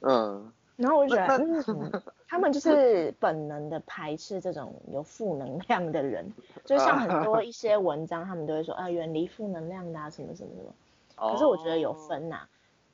[0.00, 6.30] 嗯，然后我就觉得，嗯， 他们就是本能的排斥这种有负能量的人，
[6.66, 10.70] 就像很多 一些文章，他们都会说啊，远离负能量的啊，什么什么什么，
[11.16, 12.48] 可是我觉得有分呐，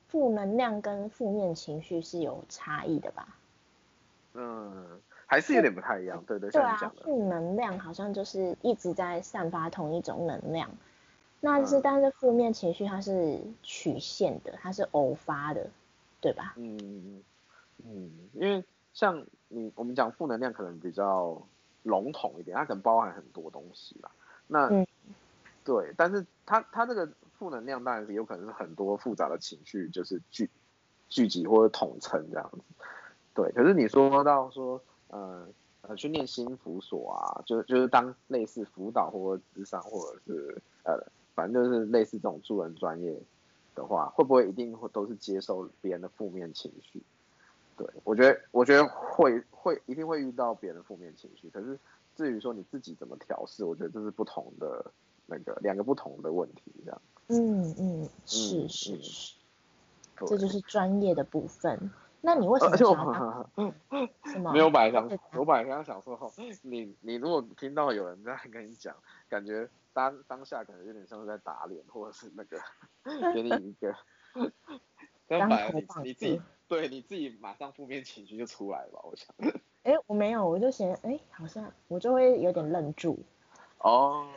[0.07, 3.27] 负能量跟负面情绪是有差异的吧，
[4.33, 5.01] 嗯。
[5.25, 10.69] 还是有点不太一样，对对，对啊，负能量好像就是一直在散发同一种能量，
[11.39, 15.67] 那就是但是负面情绪它是曲线的，它是偶发的，
[16.21, 16.53] 对吧？
[16.57, 17.23] 嗯嗯
[17.83, 21.41] 嗯，因为像你我们讲负能量可能比较
[21.81, 24.11] 笼统一点，它可能包含很多东西吧。
[24.45, 24.85] 那、嗯、
[25.63, 27.09] 对，但是它它这个
[27.43, 30.49] 负能量当然是有可能是很多复杂的情绪就是聚
[31.09, 32.59] 聚集或者统称这样子。
[33.33, 34.81] 对，可是你说到说。
[35.09, 35.45] 呃
[35.81, 40.97] 呃，去念心辅所啊，就就是当类似辅导或者咨商，或者是呃，
[41.35, 43.15] 反正就是类似这种助人专业
[43.75, 47.03] 的话，会不会一定会都是接受别人的负面情绪？
[47.77, 51.77] 对，我觉得我觉得会会一定会遇到别人的负面情绪，可是
[52.15, 54.89] 至于说你自己怎么调试，我觉得这是不同的
[55.27, 57.01] 那个两个不同的问题，这样。
[57.27, 59.35] 嗯嗯，是是是，
[60.27, 61.91] 这就是专业的部分。
[62.25, 63.49] 那你为什么想要当？
[64.31, 64.53] 什么？
[64.53, 66.17] 没有，我本来想，我本来刚刚想说，
[66.63, 68.95] 你你如果听到有人在跟你讲，
[69.27, 72.57] 感觉当当下感觉有点像是在打脸，或者是那个
[73.33, 73.93] 给你一个，
[75.27, 79.27] 但反而你你自己对你自己马上负面情绪就出来了，我想。
[79.83, 83.19] 哎，我没有，我就嫌哎，好像我就会有点愣住。
[83.79, 84.27] 哦。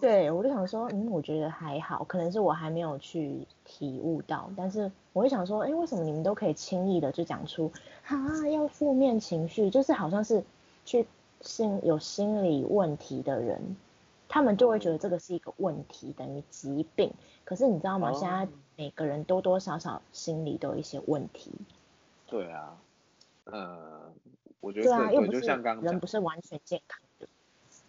[0.00, 10.44] 对，我就想说，嗯，我觉得还好，可能是我还没有去体悟到，但是我会想说，哎，为什么你们都可以轻易的就讲出，哈、啊，要负面情绪，就是好像是
[10.84, 11.06] 去
[11.40, 13.76] 心有心理问题的人，
[14.28, 17.12] 他们就会觉得这个是一个问题，等于疾病。
[17.44, 18.12] 可是你知道吗？
[18.12, 21.52] 现在每个人多多少少心里都有一些问题。
[22.26, 22.76] 对啊，
[23.44, 24.12] 呃，
[24.60, 27.28] 我觉得对啊，又不是人不是完全健康的，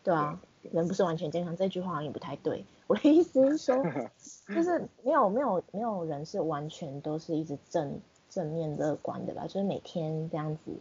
[0.03, 0.39] 对啊。
[0.61, 2.63] 人不是完全健康，这句话好像也不太对。
[2.87, 3.75] 我的意思是说，
[4.53, 9.43] 就是没有没有没有人是完全都是一直正正面乐观的吧？
[9.43, 10.71] 就是每天这样子，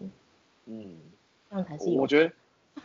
[0.66, 0.96] 嗯，
[1.50, 2.00] 这样才是有。
[2.00, 2.32] 我觉得，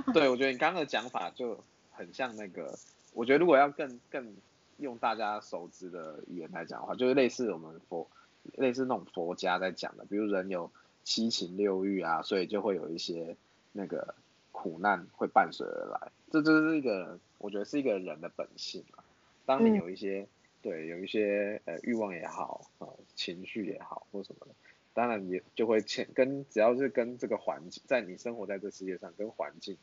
[0.13, 1.57] 对，我觉得你刚刚的讲法就
[1.91, 2.77] 很像那个。
[3.13, 4.33] 我觉得如果要更更
[4.77, 8.07] 用大家熟知的语言来讲的话，就是类似我们佛
[8.55, 10.71] 类似那种佛家在讲的，比如人有
[11.03, 13.35] 七情六欲啊，所以就会有一些
[13.71, 14.15] 那个。
[14.51, 19.03] 苦难会伴随而来，这就是一个，我觉得是一个人的本性啊。
[19.45, 20.27] 当你有一些，嗯、
[20.61, 24.53] 对，有一些呃欲望也好，呃，情绪也好，或什么的，
[24.93, 29.77] 当然也就会牵跟，只要是跟这个环境，在你生活在这世界上，跟环境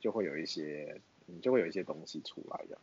[0.00, 2.80] 就会有一些，你，就会有一些东西出来这样。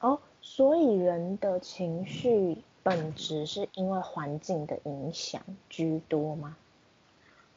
[0.00, 6.56] 哦，所以人的情绪本质是因为环境的影响居多吗？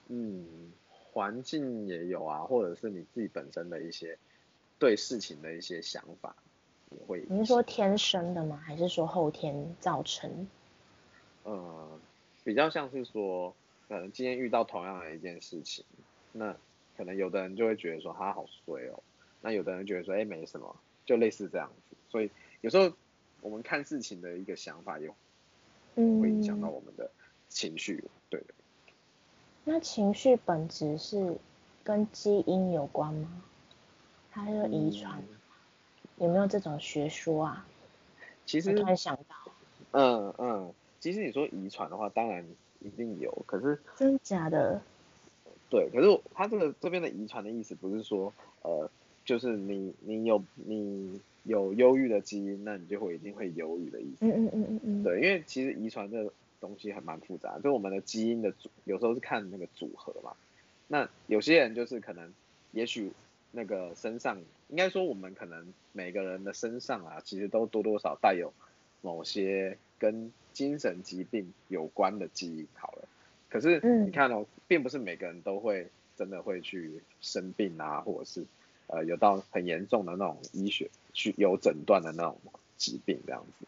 [0.07, 0.71] 嗯。
[1.11, 4.17] 环境也有啊，或者是你自己本身的一些
[4.77, 6.35] 对事情的一些想法
[6.91, 7.25] 也会。
[7.29, 8.57] 你是说天生的吗？
[8.57, 10.47] 还是说后天造成？
[11.43, 11.99] 呃，
[12.43, 13.55] 比较像是说，
[13.87, 15.83] 可能今天遇到同样的一件事情，
[16.31, 16.55] 那
[16.95, 19.01] 可能有的人就会觉得说他好衰哦，
[19.41, 21.95] 那有的人觉得说哎没什么，就类似这样子。
[22.09, 22.29] 所以
[22.61, 22.91] 有时候
[23.41, 25.13] 我们看事情的一个想法有
[25.95, 27.09] 会影响到我们的
[27.47, 28.03] 情绪。
[29.69, 31.37] 那情绪本质是
[31.83, 33.43] 跟基因有关吗？
[34.31, 35.19] 它是遗传？
[35.19, 37.67] 嗯、有没有这种学说啊？
[38.47, 39.35] 其实我突然想到，
[39.91, 42.43] 嗯嗯，其实你说遗传的话，当然
[42.79, 44.81] 一定有，可是真假的？
[45.69, 48.89] 对，可是他这个这边的遗传的意思不是说，呃，
[49.23, 54.25] 就是你你有你有忧郁的基因，那你就会一定会忧郁的意思。
[54.25, 55.03] 嗯嗯嗯嗯嗯。
[55.03, 56.33] 对，因为其实遗传的。
[56.59, 60.33] 东西还蛮复杂，就我们的基因的组，有时候是看那个组合嘛。
[60.87, 62.33] 那有些人就是可能，
[62.71, 63.11] 也许
[63.51, 68.51] 那个身上，应该说我们可能每个人的身上啊，其实都多多少带有
[69.01, 72.67] 某些跟精神疾病有关的基因。
[72.73, 73.07] 好了，
[73.49, 78.43] 可是你看哦，并不是每个人都会真的会去生病啊，或者是
[78.87, 82.37] 呃有到很严重的那种医学去有诊断的那种
[82.77, 83.65] 疾病这样子。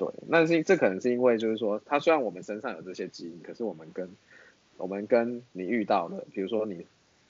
[0.00, 4.08] 对，那是这可能是因为就是说，它虽然我们身上有这些基因，可是我们跟
[4.78, 6.86] 我们跟你遇到的，比如说你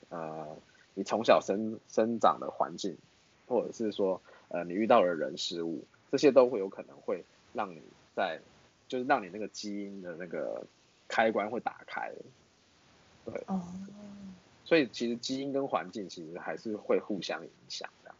[0.08, 0.46] 呃
[0.94, 2.96] 你从小生生长的环境，
[3.48, 7.82] 或者是说呃你遇到的人事物，这些都会有可能会让你
[8.14, 8.38] 在
[8.86, 10.64] 就是让你那个基因的那个
[11.08, 12.12] 开关会打开。
[13.24, 13.60] 对，哦，
[14.64, 18.14] 所以其实基因跟环境其实还是会互相影响的，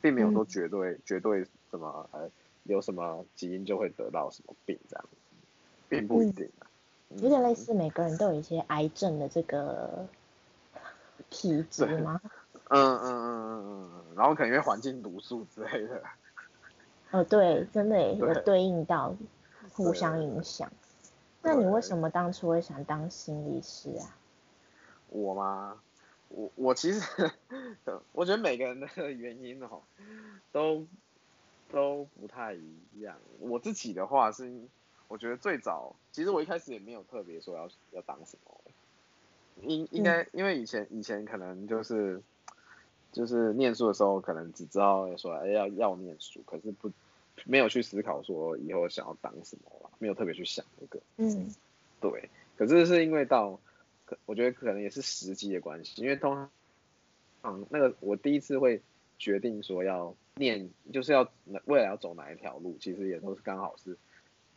[0.00, 2.30] 并没有说绝对、嗯、绝对什么呃。
[2.66, 5.16] 有什么基因就会得到什么病，这样子，
[5.88, 6.66] 并不一定，啊
[7.10, 7.18] 嗯。
[7.20, 10.06] 有点类似每个人都有一些癌症的这个
[11.30, 12.20] 体质吗？
[12.68, 16.02] 嗯嗯嗯嗯嗯，然后可能因为环境毒素之类的。
[17.12, 19.14] 哦，对，真的有对应到，
[19.72, 20.70] 互相影响。
[21.42, 24.16] 那你为什么当初会想当心理师啊？
[25.10, 25.80] 我吗？
[26.28, 27.30] 我我其实，
[28.10, 29.82] 我觉得每个人的原因哦，
[30.50, 30.84] 都。
[31.70, 33.18] 都不太一样。
[33.40, 34.52] 我自己的话是，
[35.08, 38.60] 我觉得最早，其实我一开始也没有特别说要要当什么，
[39.62, 42.22] 应应该因为以前以前可能就是
[43.12, 46.90] 就是念书的时候，可能只知道说哎要要念书，可是不
[47.44, 51.00] 没有去思考说以后想要当什么吧，没有特别去想那个。
[51.16, 51.54] 嗯，
[52.00, 52.30] 对。
[52.56, 53.60] 可是是因为到，
[54.24, 56.50] 我觉得可能也是时机的关系，因为通常，
[57.42, 58.80] 嗯，那个我第一次会
[59.18, 60.14] 决定说要。
[60.36, 61.28] 念就是要
[61.64, 63.96] 未来要走哪一条路，其实也都是刚好是，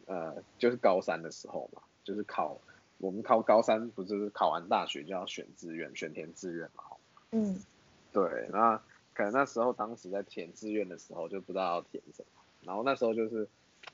[0.05, 2.59] 呃，就是高三的时候嘛，就是考
[2.97, 6.84] 我们考高三不就是考完大学就要选志愿，选填志愿嘛。
[7.32, 7.63] 嗯，
[8.11, 8.82] 对，那
[9.13, 13.47] 可能那时候当时在填志愿的时候就不知道要填什么，然后那时候就是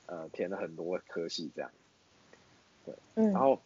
[0.06, 1.70] 呃填了很多科系这样，
[2.84, 3.60] 对，嗯，然后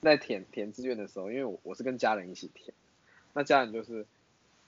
[0.00, 2.72] 在填填志愿的时候，因为我我是跟家人一起填，
[3.34, 4.06] 那家人就是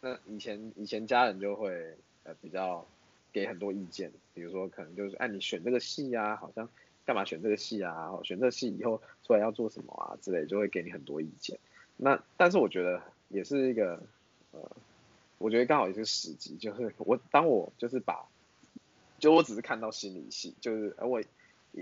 [0.01, 2.87] 那以前以前家人就会呃比较
[3.33, 6.69] 给很多意见，比如说可能就是哎、你选这个系啊，好像
[7.05, 11.59] 干嘛选这个系啊，选这个系以后出来要做什么啊之类，就会给你很多意见。
[11.97, 14.03] 那但是我觉得也是一个
[14.53, 14.71] 呃。
[15.43, 18.27] 我觉得刚好也是时机，就是我当我就是把，
[19.19, 21.23] 就我只是看到心理系，就是呃我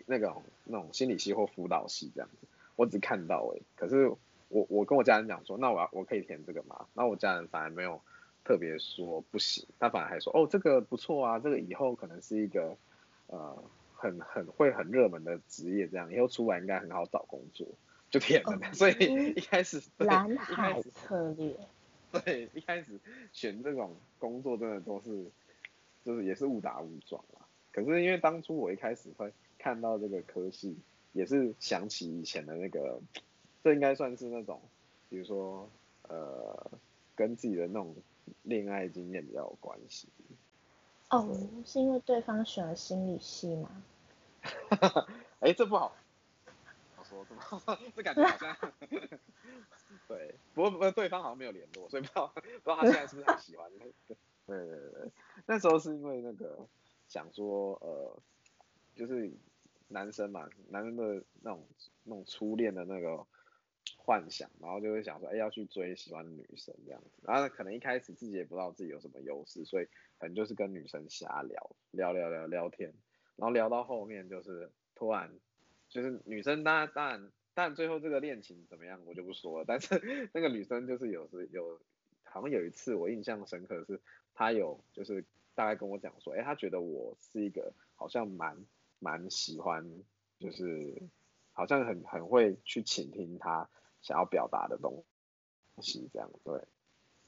[0.07, 0.33] 那个
[0.63, 4.07] 那种心理系或辅导系这样子，我只看到哎，可是
[4.49, 6.87] 我我跟我家人讲说，那我要我可以填这个吗？
[6.95, 8.01] 那我家人反而没有
[8.49, 12.75] 特别说不行，他反而还说哦这个不错啊，这个以后可能是一个
[13.27, 13.63] 呃
[13.95, 17.67] 很很会很热门的职业，这样以后出来应该很好找工作，
[18.11, 18.53] 就骗了。
[18.53, 18.73] Okay.
[18.73, 21.55] 所以一开始蓝海策略。
[22.11, 22.99] 对，一开始
[23.35, 25.27] 选这种工作真的都是，
[26.03, 27.45] 就是也是误打误撞啦。
[27.71, 30.75] 可是因为当初我一开始会看到这个科系，
[31.13, 32.99] 也是想起以前的那个，
[33.63, 34.59] 这应该算是那种，
[35.11, 35.69] 比如说
[36.09, 36.71] 呃，
[37.15, 37.95] 跟自己的那种
[38.43, 40.09] 恋爱经验比较有关系。
[41.11, 43.83] 哦，是因为对方选了心理系吗？
[45.41, 45.95] 哎、欸，这不好。
[46.99, 48.57] 我说这不好， 这感觉好像。
[50.07, 53.71] 对，不过不过对方好像没有联络，所以不知道 不知道他现在是不是很喜欢。
[53.79, 53.93] 对
[54.47, 55.11] 对对对，
[55.47, 56.67] 那时候是因为那个
[57.09, 58.17] 想说呃，
[58.95, 59.31] 就是
[59.89, 61.67] 男生嘛，男生的那种
[62.05, 63.27] 那种初恋的那个
[64.09, 67.11] 幻想，然后就会想说，哎，要去追喜欢的女生这样子。
[67.23, 69.85] 然后可能一开始自己也不知道自己有什么优势，所以
[70.19, 72.95] 可能就是跟女生瞎聊聊聊聊聊天，
[73.37, 75.31] 然后聊到后面就是突然
[75.91, 77.31] 就是女生当然当然。
[77.55, 79.65] 但最后这个恋情怎么样，我就不说了。
[79.67, 80.01] 但是
[80.33, 81.81] 那个女生就是有时有，
[82.23, 84.01] 好像有一次我印象深刻的是，
[84.33, 85.25] 她有就是
[85.57, 88.65] 大概跟我讲说，哎、她觉得我是一个好像蛮
[89.01, 89.85] 蛮喜欢，
[90.39, 91.03] 就是
[91.51, 93.69] 好像很很会去倾听她
[94.03, 95.05] 想要表达的东
[95.81, 96.61] 西，这样对，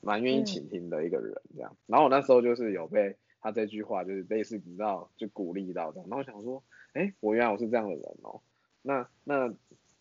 [0.01, 1.77] 蛮愿意倾听的一个人这样。
[1.87, 6.09] 然后我那时候就是有被他这句话就是类似你知道就鼓励到这样。
[6.09, 6.63] 然后我想说，
[6.93, 8.41] 哎、我原来我是这样的人哦、
[8.83, 9.55] 那那。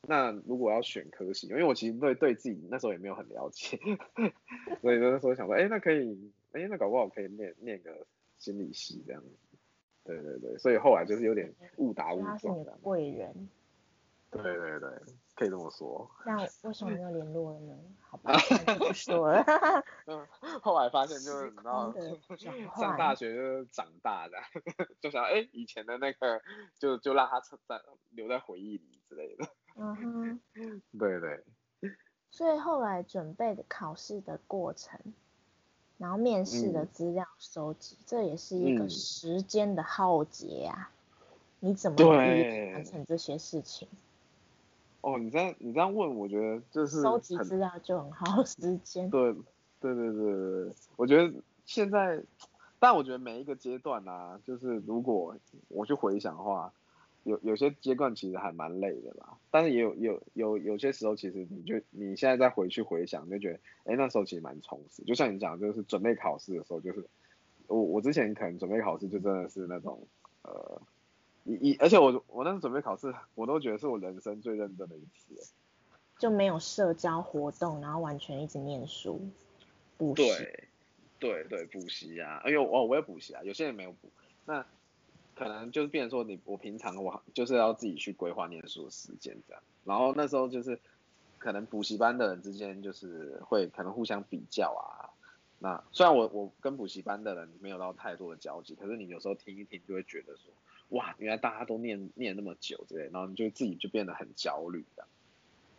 [0.08, 3.78] 那如果要选科系，因为我其实对对自己那时候也没有很了解，
[4.82, 8.08] 所以那时候想说，哎、那可以，哎、那搞不好可以念念个
[8.38, 9.28] 心理系这样子。
[10.06, 12.32] 对对对，所以后来就是有点误打误撞。
[12.32, 13.50] 他是你的贵人。
[14.32, 14.90] 对对对，
[15.36, 16.10] 可以这么说。
[16.26, 17.76] 那为什么没有联络了呢？
[18.02, 18.34] 好吧，
[18.78, 19.44] 不说了。
[20.06, 20.28] 嗯，
[20.62, 21.94] 后来发现就是，你知道
[22.78, 24.38] 上大学就是长大的，
[25.02, 26.42] 就想，哎、欸，以前的那个
[26.78, 29.48] 就就让他在留在回忆里之类的。
[29.76, 31.44] 嗯哼，对对。
[32.32, 35.00] 所以后来准备的考试的过程，
[35.98, 40.96] 然后面试的资料收集，嗯，这也是一个时间的浩劫啊，嗯。
[41.62, 42.06] 你怎么去
[42.74, 43.88] 完成这些事情？
[45.02, 49.10] 哦，你这样你这样问，我觉得就是收集资料就很耗 时间。
[49.10, 49.34] 对
[49.80, 51.34] 对对对对，我觉得
[51.66, 52.22] 现在，
[52.80, 55.36] 但我觉得每一个阶段啊，就是如果
[55.68, 56.72] 我去回想的话。
[57.24, 65.04] 有有些阶段其实还蛮累的啦，但是也有有有有些时候，其实你就你现在再回去回想，你就觉得，哎、欸，那时候其实蛮充实。
[65.04, 67.06] 就像你讲，就是准备考试的时候，就是
[67.68, 70.02] 我我之前可能准备考试就真的是那种，
[70.44, 70.82] 呃，
[71.44, 75.54] 一一而且我我那时候准备考试，我都觉得是我人生最认真的一次。
[76.18, 79.22] 就没有社交活动，然后完全一直念书，
[79.98, 80.24] 补习。
[80.24, 80.70] 对
[81.20, 84.10] 对对，补习啊，哎呦哦，我也补习啊，有些人没有补，
[84.46, 84.66] 那。
[85.36, 90.78] 可能就是变成说你我平常我就是要自己去规划念书的时间这样，然后那时候就是
[91.38, 95.16] 可能补习班的人之间就是会可能互相比较啊，
[95.58, 100.52] 那虽然我我跟补习班的人没有到太多的交集，可是你有时候听一听就会觉得说，
[100.90, 105.08] 哇，原来大家都念念那么久之类，然后你就自己就变得很焦虑的，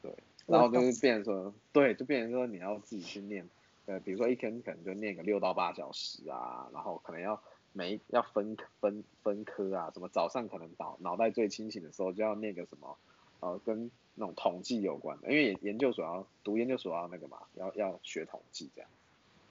[0.02, 0.14] 对，
[0.46, 3.48] 然后就是变成说，对，就变成说你要自己去念，
[3.86, 7.42] 呃，比如说一天可能就念个六到八小时啊，然后可能要。
[7.72, 12.98] 每要分分分科啊，什么早上可能脑脑袋最清醒的时候就要念个什么，
[13.38, 18.90] 呃，跟那种统计有关的，因为研究所要读研究所要那个嘛，要要学统计这样，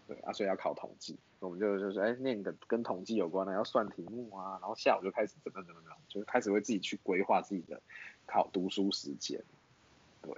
[0.06, 7.82] 对啊，所以要考统计，我们就就是哎念个跟统计有关的，要算题目啊，然后下午就开始怎么怎么怎么，就开始会自己去规划自己的
[8.26, 9.42] 考读书时间，
[10.22, 10.34] 对。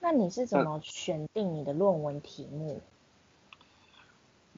[0.00, 2.80] 那你是怎么选定你的论文题目？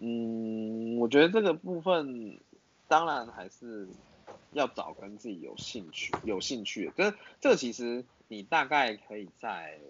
[0.00, 2.38] 嗯，我觉得这个部分。
[2.86, 3.88] 当然还是
[4.52, 6.92] 要找跟自己有兴趣、有兴趣的。
[6.94, 9.80] 这这个其实你大概可以在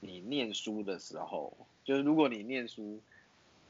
[0.00, 2.98] 你念书的时候，就是如果你念书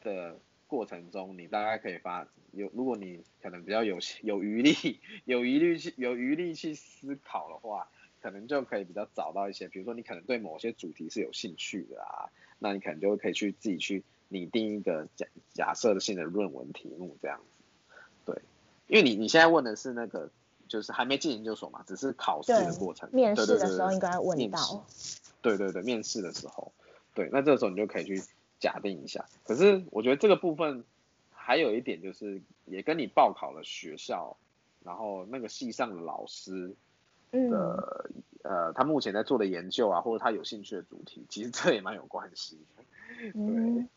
[0.02, 0.36] 的
[0.72, 7.90] 过程中，你大概可以发有，如果你可能比较有有余力，有余力去有余力去思考的话，
[8.22, 17.92] 可能就可以比较找到一些，比如说你可能对某些主题是有兴趣的啊，那你可能就可以去自己去拟定一个假假设性的论文题目这样子。
[18.24, 18.40] 对，
[18.86, 20.30] 因为你你现在问的是那个，
[20.68, 23.10] 就是还没进研究所嘛，只是考试的过程。
[23.12, 24.86] 面试的时候应该问到。
[25.42, 26.72] 对对对，面试的时候，
[27.12, 28.22] 对，那这个时候你就可以去
[28.62, 29.26] 假定一下。
[29.44, 30.84] 可是我觉得这个部分
[31.30, 34.36] 还有一点就是，也跟你报考的学校，
[34.84, 36.74] 然后那个系上的老师
[37.32, 38.08] 的，
[38.42, 42.84] 嗯、呃，他目前在做的研究啊，或者他有兴趣的主题，其实这也蛮有关系的。
[43.32, 43.32] 对。
[43.34, 43.88] 嗯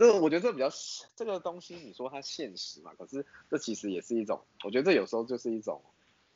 [0.00, 0.70] 这我觉得这比较
[1.14, 2.94] 这个东西，你说它现实嘛？
[2.96, 5.82] 可是这其实也是一种，我觉得这有时候就是一种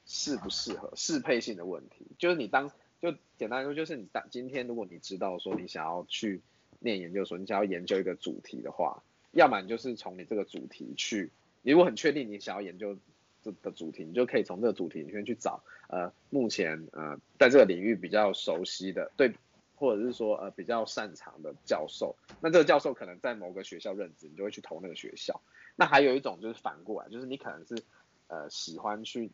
[0.05, 2.05] 适不适合、适配性的问题。
[2.19, 2.71] 就是你当
[3.01, 6.43] 就简单来说，就是你当今天如果你知道说你想要去
[6.85, 11.33] 念研究所，你想要研究一个主题的话，要么你就是从你这个主题去，
[11.63, 12.97] 你如果很确定你想要研究
[13.43, 19.35] 这的主题，你就可以从这个主题里面去找呃目前呃在这个领域比较熟悉的对。
[19.77, 25.43] 或者是说呃比较擅长的教授，那这个教授可能在某个学校任职，你就会去投那个学校。
[25.75, 27.83] 那还有一种就是反过来，就是你可能是
[28.29, 29.33] 呃喜欢去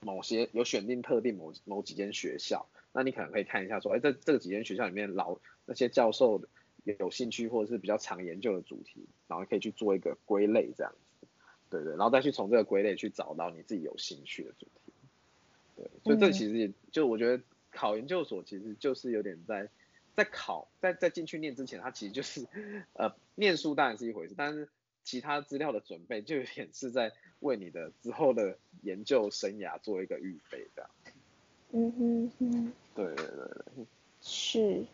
[0.00, 6.42] 某些有选定特定某某几间学校，那你可能可以看一下说，哎，这这几间学校里面老那些教授
[6.98, 11.26] 有兴趣或者是比较常研究的主题，然后可以去做一个归类这样子，
[11.70, 14.92] 对对，然后再去从这个归类去找到你自己有兴趣的主题，
[15.76, 17.42] 对，所以这其实也就我觉得。
[17.72, 19.68] 考研究所其实就是有点在
[20.14, 22.46] 在考在在进去念之前，它其实就是
[22.94, 24.66] 呃念书当然是一回事，但是
[25.04, 30.90] 其他资料的准备就有点是在为你的之后的研究生涯做一个预备这样。
[31.72, 32.72] 嗯哼哼。
[32.94, 33.36] 对对对
[33.76, 33.86] 对。
[34.22, 34.86] 是。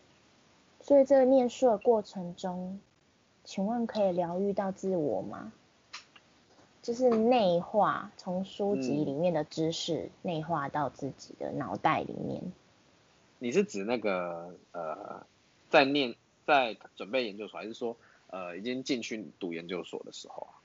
[0.82, 2.80] 所以这个念书的过程中，
[3.44, 5.52] 请问可以疗愈到自我吗？
[6.82, 12.42] 就是内化，从书籍里面的知识内化到自己的脑袋里面。
[13.38, 15.24] 你是指那个呃，
[15.70, 16.14] 在念
[16.44, 17.96] 在准备研究所，还是说
[18.30, 20.58] 呃已经进去读研究所的时候啊？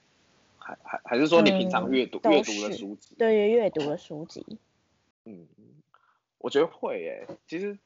[0.58, 3.16] 还还还是说你平常阅读阅、嗯、读的书籍？
[3.20, 4.44] 对于阅读的书籍。
[5.26, 5.46] 嗯，
[6.40, 7.78] 我觉得会诶，其实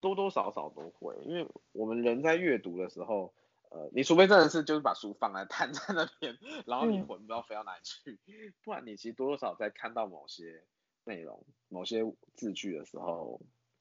[0.00, 3.32] 多多少少都会，因为我们人在阅读的时候，
[3.70, 10.64] 呃，你除非真的是就是把书放在摊在那边，然后你魂不知道飞到哪里去，嗯、不然你其实多多少少在看到某些
[11.04, 12.02] 内容、某些
[12.34, 13.40] 字句的时候。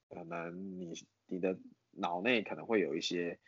[0.10, 0.94] 可能你
[1.26, 1.60] 你的
[1.92, 3.40] 脑内可能会有一些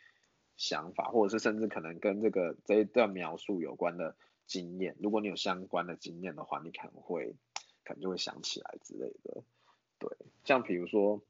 [0.58, 4.14] 想法，或者是甚至可能跟这个这一段描述有关的
[4.46, 4.94] 经验。
[5.00, 7.34] 如果你有相关的经验的话，你可能会
[7.82, 9.42] 可能就会想起来之类的。
[9.98, 10.10] 对，
[10.44, 11.22] 像比如说，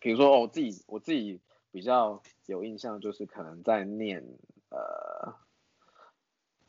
[0.00, 1.40] 比如说、哦、我自己我自己
[1.70, 4.24] 比较有印象，就是可能在念
[4.70, 5.34] 呃，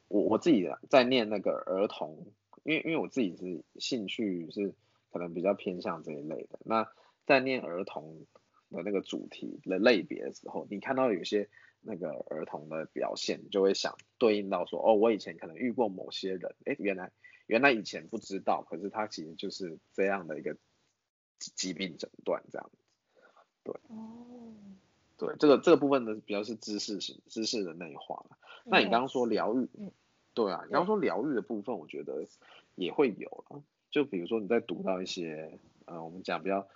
[0.07, 2.27] 我我自己在念那个儿童，
[2.63, 4.75] 因为因为我自己是兴趣是
[5.11, 6.87] 可能比较偏向这一类的那。
[7.23, 8.25] 在念儿童
[8.71, 11.47] 的那个主题的类别的时候，你看到有些
[11.79, 17.11] 那个儿童的表现，你就会想对应到说，哦，我以前可能遇过某些人，哎，原来
[17.45, 20.57] 原来以前不知道，可是他其实就是这样的一个
[21.37, 22.80] 疾病诊断这样子，
[23.63, 23.97] 对，哦，
[25.17, 28.25] 对，这个这个部分呢比较是知识型知识的内化。
[28.65, 29.91] 那你刚刚说疗愈，嗯，
[30.33, 32.25] 对啊，你刚刚说疗愈的部分，我觉得
[32.75, 36.67] 也会有了，就比如说你在读到一些，呃，我们讲比较。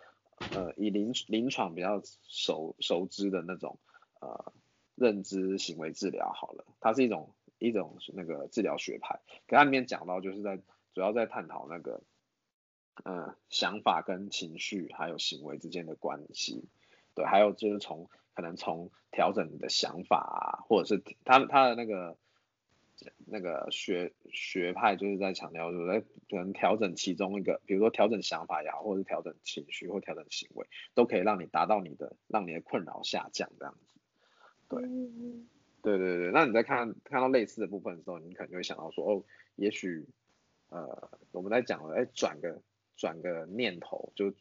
[0.54, 3.80] 呃，以临临床比较熟熟知的那种
[4.20, 4.52] 呃
[4.96, 9.18] 认知行为治疗好了，它是一种一种那个治疗学派，
[9.48, 10.60] 可它里面讲到就是在
[10.94, 12.02] 主要在探讨那个
[13.04, 16.64] 呃想法跟情绪还有行为之间的关系，
[17.14, 22.18] 对，还有就是从可能从调整你的想法啊，或者是他他的那个。
[23.28, 34.00] 那个学学派就是在强调，就是在可能调整其中一个，比如说调整想法也好，或者是调整情绪或调整行为，都可以让你达到你的，让你的困扰下降这样子。
[34.70, 34.82] 对，
[35.82, 39.24] 对对对，那你在看看到类似的部分的时候，你可能就会想到说，哦，
[39.58, 40.08] 也许
[40.70, 42.62] 呃我们在讲了，哎，转个
[42.98, 44.34] 转个念头，就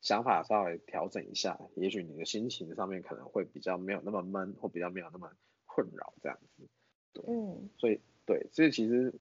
[0.00, 5.30] 想法稍微调整一下，也许你的心情上面可能会比较没有那么闷，或比较没有那么
[5.66, 6.68] 困扰这样子。
[7.12, 9.14] 对，嗯，所以对，所以其实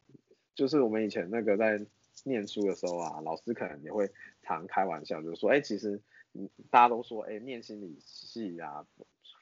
[0.56, 1.86] 就是我们以前那个在
[2.26, 4.12] 念书的时候啊，老师可能也会
[4.42, 6.02] 常开玩笑，就是说，哎，其实
[6.34, 8.86] 嗯，大家都说，哎，念心理系啊，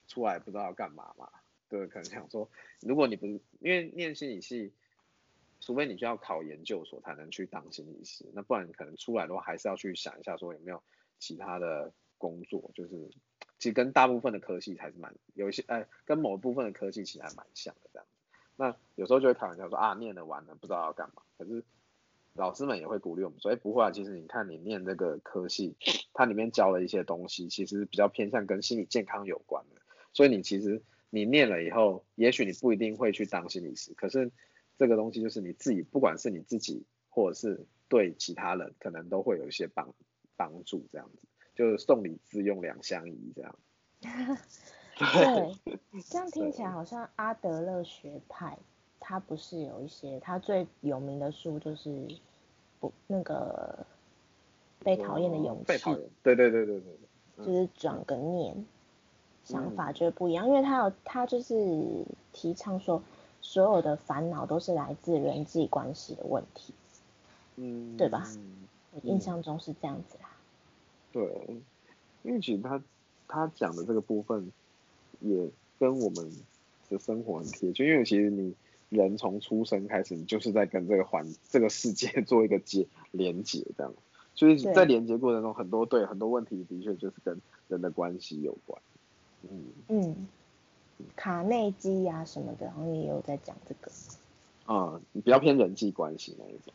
[0.08, 1.30] 出来不知道要干嘛嘛，
[1.70, 2.50] 对，可能想说，
[2.82, 4.74] 如果你不是因为念心理系，
[5.62, 10.82] 除非你就要考研究所才能去当心理师，那不然可能出来的话，还是要去想一下说有没有
[11.20, 13.10] 其他的工作，就是
[13.60, 18.06] 其实跟大部分的科系还是蛮有一些，哎，跟某部分的科系其实还蛮像的这样。
[18.58, 21.22] 那有时候就会开玩笑说啊，念了完了不知道要干嘛。
[21.38, 21.64] 可是
[22.34, 25.76] 老师们也会鼓励我们说，哎，不会啊，其实你看你念这个科系，
[26.14, 29.82] 它里面教了一些东西，其实比较偏向跟心理健康有关的。
[30.14, 34.32] 所以你其实你念了以后，也许你不一定会去当心理师，可是
[34.82, 39.94] 这个东西就是你自己，不管是你自己或者是对其他人，可能都会有一些帮
[40.36, 43.56] 帮助，这样子，就是送礼自用两相宜这样。
[44.98, 45.78] 对，
[46.10, 48.58] 这样听起来好像阿德勒学派，
[49.00, 52.08] 他不是有一些，他最有名的书就是
[52.80, 53.86] 不那个
[54.80, 58.66] 被讨厌的勇气，被讨厌，对对对对对，就是转个念，嗯、
[59.44, 61.56] 想法就不一样，因为他有他就是
[62.34, 63.04] 提倡说，
[63.42, 66.74] 所有的烦恼都是来自人际关系的问题，
[67.58, 68.28] 嗯，对吧？
[68.92, 70.30] 我印象中是这样子啦。
[71.12, 71.24] 对，
[72.24, 72.82] 因为其实他
[73.28, 74.52] 他讲的这个部分。
[75.24, 76.32] 也跟我们
[76.90, 78.56] 的生活很贴切，因为其实你
[78.90, 83.94] 人从出生开始，你就是在跟这个环这个世界 做一个接连接，这样，
[84.34, 88.82] 所以在连接过程中，很多对很多问题的确就是跟人的关系有关。
[89.44, 90.28] 嗯嗯，
[91.16, 93.92] 卡内基呀、啊、什么的，好像也有在讲这个。
[94.66, 96.74] 啊、嗯，比较偏人际关系那一种。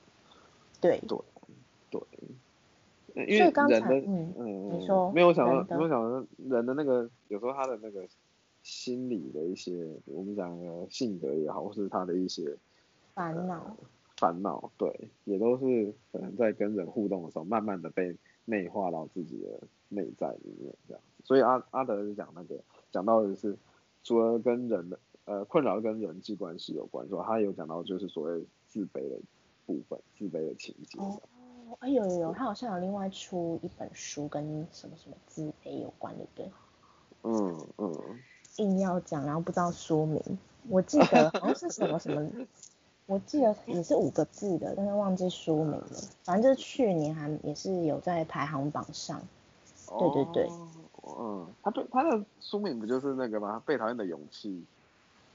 [0.80, 1.18] 对对
[1.90, 2.00] 对。
[3.26, 8.06] 因为人的嗯嗯，你说没有想到没有想到人的那个有时候他的那个。
[8.62, 12.56] 心理的一些，我们讲的性格也好，或是他的一些
[13.14, 13.76] 烦恼，
[14.16, 21.02] 烦恼，对，也都是可能在跟人互动的时候，慢慢的被内化到自己的内在里面，这样。
[21.22, 22.56] 所以阿阿德是讲那个，
[22.90, 23.56] 讲到的是，
[24.06, 29.18] 除了跟人的呃困扰跟人际关系有关，之外，他有讲到就是所谓自卑的
[29.66, 30.96] 部分，自卑的情节。
[31.00, 31.20] 哦，
[31.80, 36.48] 哎有有有，他好像有另外出一本书跟什么什么自卑有关的，对。
[37.24, 37.92] 嗯嗯。
[38.58, 40.22] 硬要讲，然后不知道书名，
[40.68, 42.30] 我记得好像是什么什么，
[43.06, 45.88] 我记得也是五个字的，但是忘记书名了。
[46.22, 49.20] 反正就是去年还也是有在排行榜上。
[49.98, 50.44] 对对对。
[50.44, 50.68] 哦、
[51.06, 53.62] 嗯，他对他的书名不就是那个吗？
[53.64, 54.64] 被讨厌的勇气。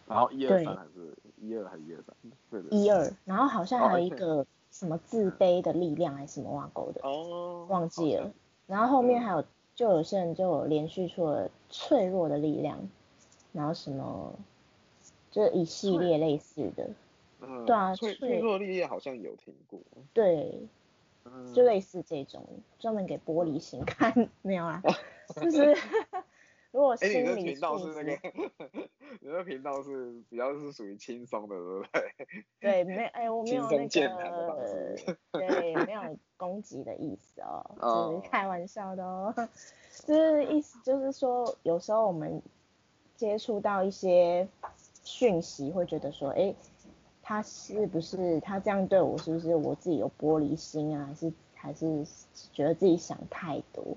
[0.08, 2.16] 然后一二三还是一二还是一二三？
[2.50, 2.78] 对对。
[2.78, 7.02] 一二，然后好像还有一个什么自卑的力量还是什么挂钩的。
[7.04, 7.66] 哦。
[7.70, 8.32] 忘记了。
[8.68, 9.44] 然后后面还有，
[9.76, 12.78] 就有些人就有连续出了脆弱的力量。
[13.54, 14.34] 然后什么，
[15.30, 16.90] 就是一系列类似的，
[17.42, 19.78] 嗯，对啊，脆脆弱力量好像有听过，
[20.14, 20.58] 对，
[21.26, 22.44] 嗯，就类似这种，
[22.80, 24.82] 专门给玻璃心看， 没有啊，
[25.42, 25.76] 就是
[26.72, 28.20] 如果心理素质，
[29.20, 32.44] 你的频道是比较是属于轻松的，对不对？
[32.60, 33.88] 对，没，哎，我没有那个，
[35.32, 39.34] 对，没有攻击的意思哦，只是开玩笑的哦，
[40.06, 42.42] 就是意思就是说，有时候我们。
[43.18, 44.48] 接触到一些
[45.04, 46.56] 讯息，会觉得说，哎，
[47.32, 51.06] 他是不是他这样对我，是不是我自己有玻璃心啊？
[51.06, 52.06] 还是还是
[52.52, 53.96] 觉得自己想太多？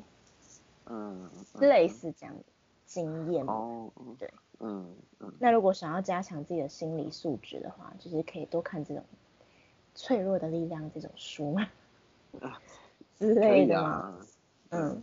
[0.87, 1.29] 嗯，
[1.59, 2.45] 类似这样的
[2.87, 3.45] 经验。
[3.45, 4.87] 哦，对，嗯
[5.19, 5.33] 嗯。
[5.41, 9.03] 那如果想要加强自己的心理素质的话，就是可以多看这种
[9.97, 11.67] 脆弱的力量这种书嘛，
[13.19, 14.17] 之类的嘛。
[14.71, 15.03] 嗯，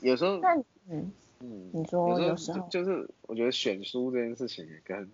[0.00, 0.40] 有时候。
[0.40, 1.12] 但嗯。
[1.38, 5.08] 嗯，你说有时候就是我觉得选书这件事情，跟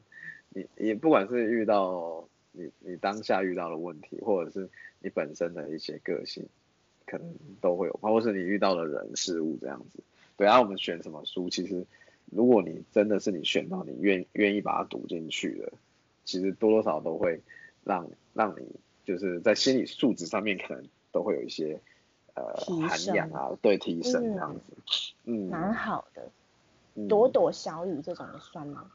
[0.54, 4.68] 你也不管是遇到你你当下遇到的问题，或者是
[5.00, 6.46] 你本身的一些个性，
[7.06, 10.00] 可能都会有，包括是你遇到的人事物这样子。
[10.36, 11.84] 对啊，我们选什么书，其实
[12.26, 15.72] 如果你真的是你选到你愿愿意把它读进去的，
[16.24, 17.40] 其实多多少少都会
[17.84, 18.66] 让让你
[19.04, 21.80] 就是在心理素质上面可能都会有一些。
[22.34, 22.54] 呃，
[22.88, 26.30] 涵养啊，对，提升这样子，嗯，蛮好的。
[27.06, 28.90] 朵朵小雨这种也算吗？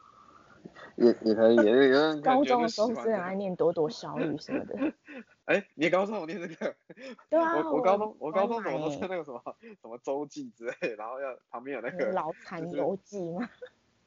[0.97, 4.93] 也也可以，也有人高中的时候是很爱念朵朵小雨什么的。
[5.45, 6.75] 哎，你高中有念这个？
[7.29, 9.41] 对啊，我我高中我高中怎么都是 那个什么
[9.81, 13.47] 什么周记之类，然后要旁边有那个老残游记吗？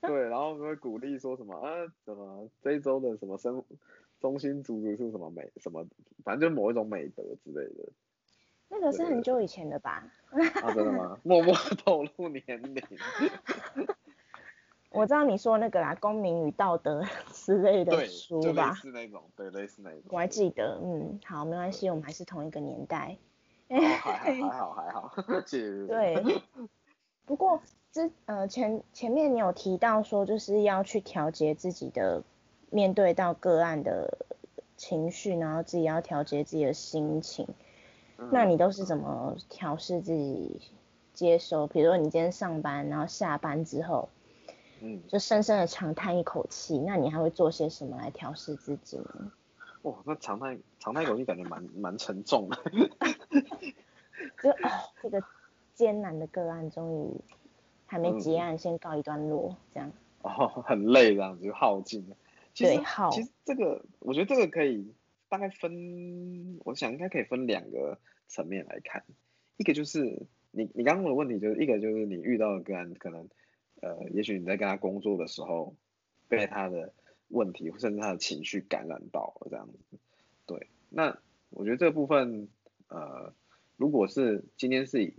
[0.02, 1.70] 对，然后会鼓励说什么啊，
[2.04, 3.62] 什么这一周的什么生
[4.20, 5.86] 中心主旨是什么美什么，
[6.24, 7.92] 反正就某一种美德之类的。
[8.68, 10.04] 那个是很久以前的吧？
[10.62, 11.18] 啊，真的吗？
[11.22, 12.82] 默默透露年龄。
[14.90, 17.02] 我知道你说那个啦，《公民与道德
[17.46, 18.70] 》之类的书吧？
[18.70, 20.00] 类似那种，对，类似那种。
[20.08, 23.16] 我还记得，嗯，好，没关系，我们还是同一个年代。
[23.68, 25.42] 哦，还好，还好， 还好。
[25.86, 26.42] 对。
[27.24, 27.60] 不过，
[27.92, 32.24] 之呃前前面你有提到说，就是要去调节自己的
[32.70, 34.18] 面对到个案的
[34.76, 37.46] 情绪，然后自己要调节自己的心情。
[38.32, 40.60] 那你都是怎么调试自己
[41.14, 41.68] 接收？
[41.68, 44.08] 比如说你今天上班，然后下班之后，
[44.80, 49.32] 嗯，就深深的长叹一口气，那你还会做些什么来调试自己呢？
[49.82, 52.56] 哇，那长叹长叹一口气感觉蛮蛮沉重的。
[54.42, 54.70] 就哦，
[55.02, 55.22] 这个
[55.74, 57.20] 艰难的个案终于
[57.86, 59.90] 还没结案，先告一段落，这样。
[60.22, 62.16] 哦，很累这样子，就耗尽了。
[62.54, 63.10] 对，耗。
[63.10, 64.92] 其实这个，我觉得这个可以
[65.28, 69.02] 大概分，我想应该可以分两个层面来看。
[69.56, 73.28] 一个就是你你刚刚问的问题，就是一个就是你遇到的个案，可能
[73.80, 75.74] 呃，也许你在跟他工作的时候，
[76.28, 76.92] 被他的
[77.28, 79.98] 问题甚至他的情绪感染到了这样子。
[80.46, 81.18] 对，那
[81.50, 82.48] 我觉得这部分，
[82.88, 83.32] 呃，
[83.76, 85.14] 如果是今天是以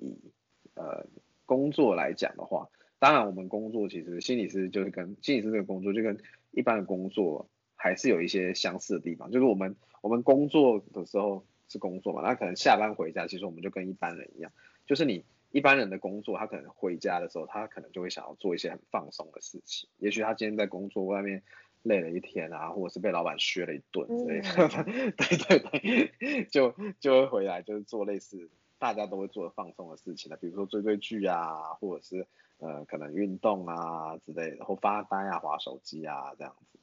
[0.75, 1.05] 呃
[1.45, 2.69] 工作来讲的话。
[3.03, 6.19] 当然，我们工作其实心理师就是跟心理师这个工作就跟
[6.51, 14.51] 一般的工作还是有一些相似的地方，就是我们我们工作的时候是工作嘛，那可能下班回家，其实我们就跟一般人一样，
[14.85, 21.43] 就是你一般人的工作，他可能回家的时候，他可能就会想要做一些很放松的事情，也许他今天在工作外面
[21.83, 24.49] 累了一天啊，或者是被老板削了一顿之类的，
[24.87, 28.49] 嗯、 对对对，就就会回来就是做类似
[28.79, 32.27] 大家都会做的放松的事情了，比如说追追剧啊，或者是。
[32.63, 36.77] 呃，可能运动啊之类的，或发呆啊、划手机啊这样子。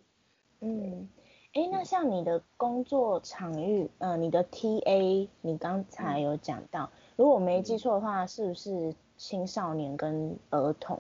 [0.59, 1.09] 嗯，
[1.53, 10.97] 哎、欸，那像你的工作场域，呃，你的 TA，你刚才有讲到，嗯、如果我没记错的话，是不是青少年跟儿童？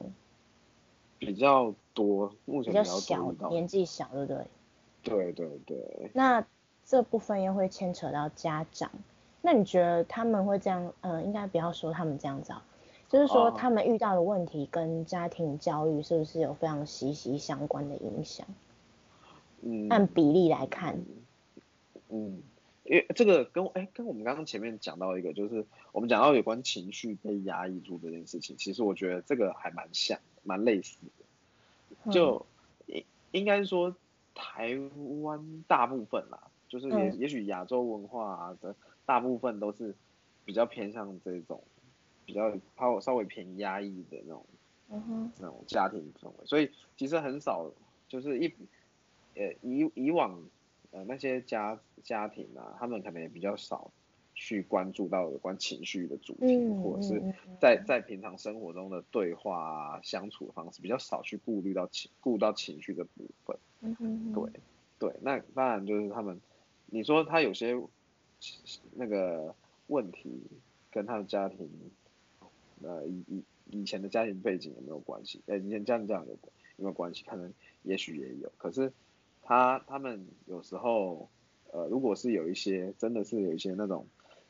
[1.16, 4.46] 比较多，目前比较，比较小，年纪小，对不对？
[5.04, 6.10] 对对对。
[6.12, 6.44] 那
[6.84, 8.90] 这部分又会牵扯到家长，
[9.42, 10.92] 那你觉得他们会这样？
[11.02, 12.64] 呃，应该不要说他们这样子啊。
[13.08, 18.44] 就是说，他们遇到的问题跟家庭教育是不是有非常息息相关的影响？
[19.60, 21.00] 嗯，按比例来看，
[22.08, 22.42] 嗯，
[22.88, 30.98] 因为这个跟哎、欸、跟我们刚刚前面讲到一个，就是我们讲到有关情绪被压抑住这件事情，其实我觉得这个还蛮像，蛮类似
[32.04, 32.12] 的。
[32.12, 32.44] 就
[32.86, 33.94] 应应该说，
[34.34, 34.76] 台
[35.22, 38.74] 湾大部分啦，就是也也许亚洲文化的
[39.06, 39.94] 大部分都是
[40.44, 41.62] 比较偏向这种。
[42.26, 44.44] 比较稍稍微偏压抑的那种，
[44.90, 47.70] 嗯哼，那种家庭氛围，所以其实很少，
[48.06, 48.52] 就是一，
[49.34, 50.38] 呃以以往，
[50.90, 53.90] 呃那些家家庭啊，他们可能也比较少
[54.34, 57.22] 去关注到有关情绪的主题，嗯、或者是
[57.60, 64.60] 在在平常生活中的对话啊相处的方式比较少去顾虑到情顾到情绪的部分，嗯哼，对
[64.98, 66.40] 对，那当然就是他们，
[66.86, 67.76] 你说他有些
[68.94, 69.54] 那个
[69.88, 70.42] 问题
[70.90, 71.68] 跟他的家庭。
[72.80, 75.42] 呃，以以以前的家庭背景有没有关系？
[75.46, 76.38] 呃，以前这样这样有有
[76.76, 77.24] 没有关系？
[77.24, 78.52] 可能也许也有。
[78.56, 78.92] 可是
[79.48, 81.26] 他他们有时候，
[81.72, 84.06] 呃，如果是有一些真的是有一些那种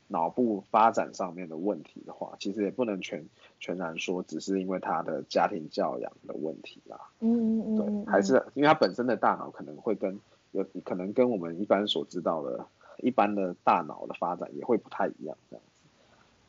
[0.09, 3.25] 脑部发展上面的问题的话，其实也不能全
[3.61, 6.99] 全然说只是因为他的家庭教养的问题啦。
[7.21, 10.19] 嗯嗯对，还是因为他本身的大脑可能会跟
[10.51, 15.89] 有可能跟我们一般所知道的一般的大脑的发展也会不太一样这样子。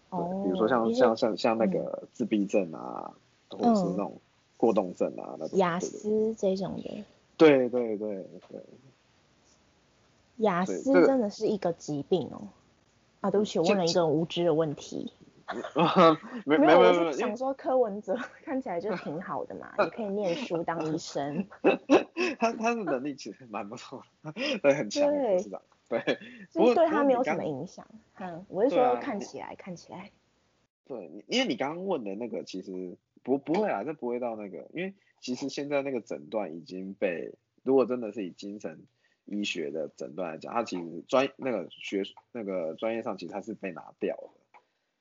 [0.10, 3.14] 对，比如说像像像像那个自闭症啊，
[3.52, 4.20] 嗯、或者是那种
[4.58, 7.04] 过动症啊，那种雅思这种的。
[7.40, 8.16] 对对对
[8.50, 8.64] 对。
[10.38, 12.48] 雅思真的是一个疾病哦。
[13.22, 15.12] 啊，对不起，我问了一个无知的问题。
[16.46, 18.16] 没没有，我是想说柯文哲
[18.46, 21.48] 看起来就挺好的嘛，也可以念书当医生。
[22.38, 24.32] 他他的能力其实蛮不错的，
[24.62, 25.10] 对，很强。
[25.10, 26.20] 对，
[26.54, 27.84] 不过对他没有什么影响。
[28.20, 30.12] 嗯，我是说看起来，啊、看起来。
[30.86, 38.80] 对，因为你刚刚问的那个，其实不不会啊，这不会到那个，因为其实现在那个诊断已经被，如果真的是以精神
[39.26, 44.30] 医学的诊断来讲，它其实专那个学那个专业上其实它是被拿掉了。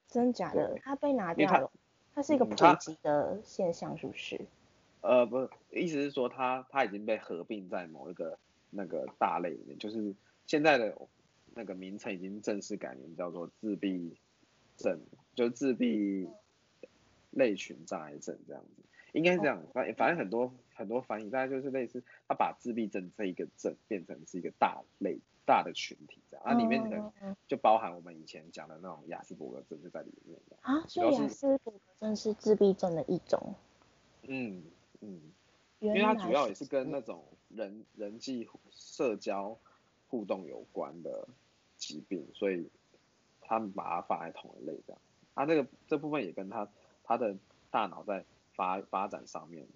[0.09, 0.79] 真假的？
[0.83, 1.71] 它被拿掉了？
[2.14, 4.41] 它是一个普及的现象，是不是？
[5.01, 8.39] 呃，不是，意思是说它它已经被合并在某一个
[8.71, 10.14] 那个大类里面，就是。
[10.47, 10.97] 现在的
[11.53, 14.16] 那个名称已经正式改名叫做自闭
[14.79, 14.99] 症，
[15.35, 16.27] 就是自闭
[17.33, 18.83] 类群障碍症这样子，
[19.19, 27.12] 应该是这样，反反正很多很多翻译，大概就是类似，他把自闭症这一个症变成是一个大类大的群体这样，它里面可能
[27.47, 30.39] 就包含我们以前讲的那种亚斯伯格症就在里面。
[30.62, 33.55] 啊，所以亚斯伯格症是自闭症的一种。
[34.23, 34.62] 嗯
[35.01, 35.21] 嗯，
[35.81, 39.59] 因为它主要也是跟那种人人际社交。
[40.11, 41.29] 互动有关的
[41.77, 42.66] 疾病，所以
[43.43, 44.99] 他们把它放在同一类这样。
[45.35, 46.66] 他、啊、这个这部分也跟他
[47.05, 47.37] 他的
[47.71, 48.25] 大脑在
[48.59, 49.68] 发发展上面，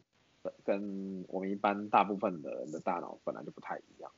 [0.64, 4.10] 跟我们一般大部分的人的大脑本来就不太一样。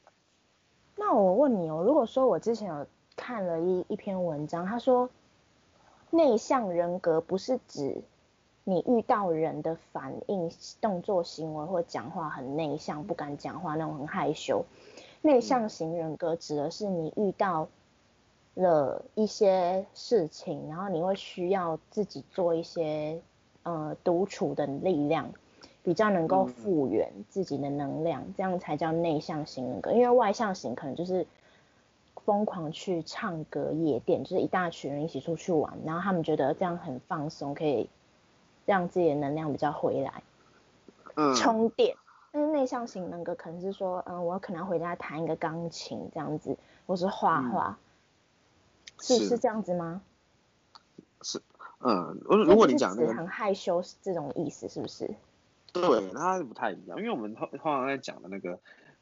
[0.96, 5.10] 那我问你哦，如果说我之前有看了一一篇文章，他说
[6.08, 8.00] 内向人格不是指
[8.64, 10.50] 你遇到人的反应、
[10.80, 14.64] 动作、行为或讲话很内向，不敢讲话那种很害羞。
[15.20, 17.68] 内向型人格指的是你遇到
[18.54, 23.20] 了一些事情，然后你会需要自己做一些
[23.64, 25.32] 呃独处的力量，
[25.82, 29.92] 比较能够复原自己的能量，这样才叫内向型人格。
[29.92, 31.26] 因为外向型可能就是
[32.24, 37.90] 疯狂去唱歌、夜店，就是一大群人一起出去玩，然后他们觉得这样很放松，可以。
[38.66, 40.22] 让自己的能量比较回来，
[41.16, 41.94] 嗯，充电。
[42.32, 46.56] 但是内向型人格可能是说，嗯，我可能要回家弹一个钢琴这样子，
[46.86, 50.00] 或是画画，嗯、是是这样子吗？
[51.20, 51.42] 是，
[51.87, 55.09] 嗯，如果你讲那个很害羞是这种意思，是不是？
[55.72, 58.59] 对，它不太一样，因为我们通通常在讲的那个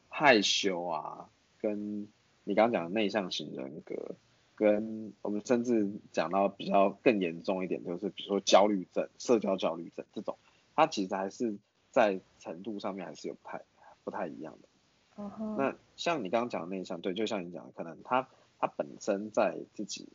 [0.09, 1.29] 害羞啊，
[1.59, 2.07] 跟
[2.43, 4.15] 你刚刚讲的内向型人格。
[4.55, 10.37] 跟我们甚至讲到比较更严重一点，就是比如说焦虑症、社交焦虑症这种，
[10.75, 11.55] 它其实还是
[11.89, 13.61] 在程度上面还是有不太
[14.03, 15.23] 不太一样的。
[15.23, 15.55] Uh huh.
[15.57, 18.27] 那像你刚刚讲的内向，对，就像你讲的，可能他
[18.59, 20.07] 他本身在自己，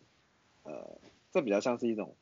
[0.62, 0.98] 呃，
[1.32, 2.14] 这比较像是一种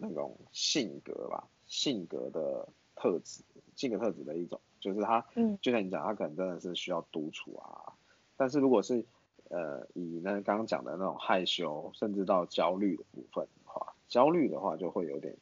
[0.00, 3.42] 那种性格吧，性格的特质，
[3.76, 7.92] 性格特质的一种，就是他，嗯，就像你讲，他可能真的是需要独处啊，
[8.36, 9.04] 但是如果是
[9.48, 15.36] 呃，以那刚刚讲的那种害羞，甚至到焦虑的部分的话，焦虑的话就会有点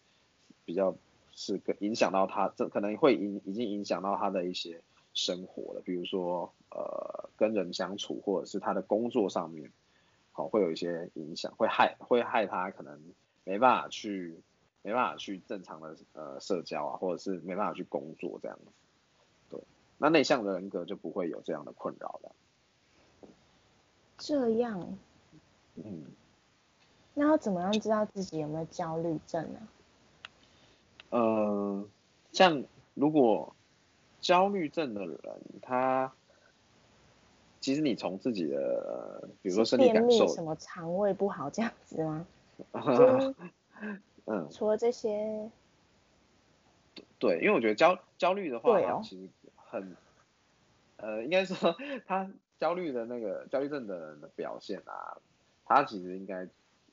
[0.64, 0.94] 比较
[1.30, 4.80] 是个影响到他，这可能会影已经影响到他的一些
[5.12, 9.70] 生活了，比如说呃跟人相处，或者是他的工作上面，
[10.32, 12.98] 好、哦、会有一些影响，会害会害他可能
[13.44, 14.40] 没办法去
[14.82, 18.64] 没办法去正常的呃社交啊，或者是没办法去工作这样子。
[19.50, 19.60] 对，
[19.98, 22.32] 那内向的人格就不会有这样的困扰了。
[24.18, 24.98] 这样，
[25.76, 26.04] 嗯，
[27.14, 29.60] 那要怎么样知道自己有没有焦虑症呢？
[31.10, 31.86] 呃，
[32.32, 32.64] 像
[32.94, 33.54] 如果
[34.20, 35.20] 焦虑症的人，
[35.62, 36.12] 他
[37.60, 42.26] 其实你从自己的，比如说身体感受，什么肠胃不好这样子吗？
[44.28, 45.50] 嗯，除了这些，
[47.18, 49.96] 对，因为我觉得焦焦虑的话，哦，其实很，
[50.96, 51.76] 呃，应该说
[52.06, 52.30] 他。
[52.60, 55.16] 焦虑的那个焦虑症的人的表现啊，
[55.64, 56.44] 他其实应该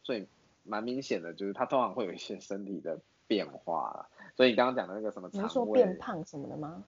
[0.04, 0.28] 最
[0.62, 6.84] 蛮明显的，就是他通常会有一些身体的变化，所以你刚刚讲的那个什么，你是说变胖什么的吗？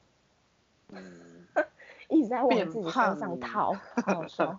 [0.90, 1.44] 嗯，
[2.08, 3.74] 一直在往自己身上套，
[4.06, 4.56] 好说。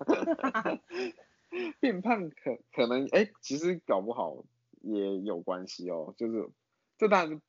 [1.78, 4.36] 变胖可可能哎、欸，其实搞不好
[4.82, 6.48] 也有关系哦，就是
[6.96, 7.40] 这当然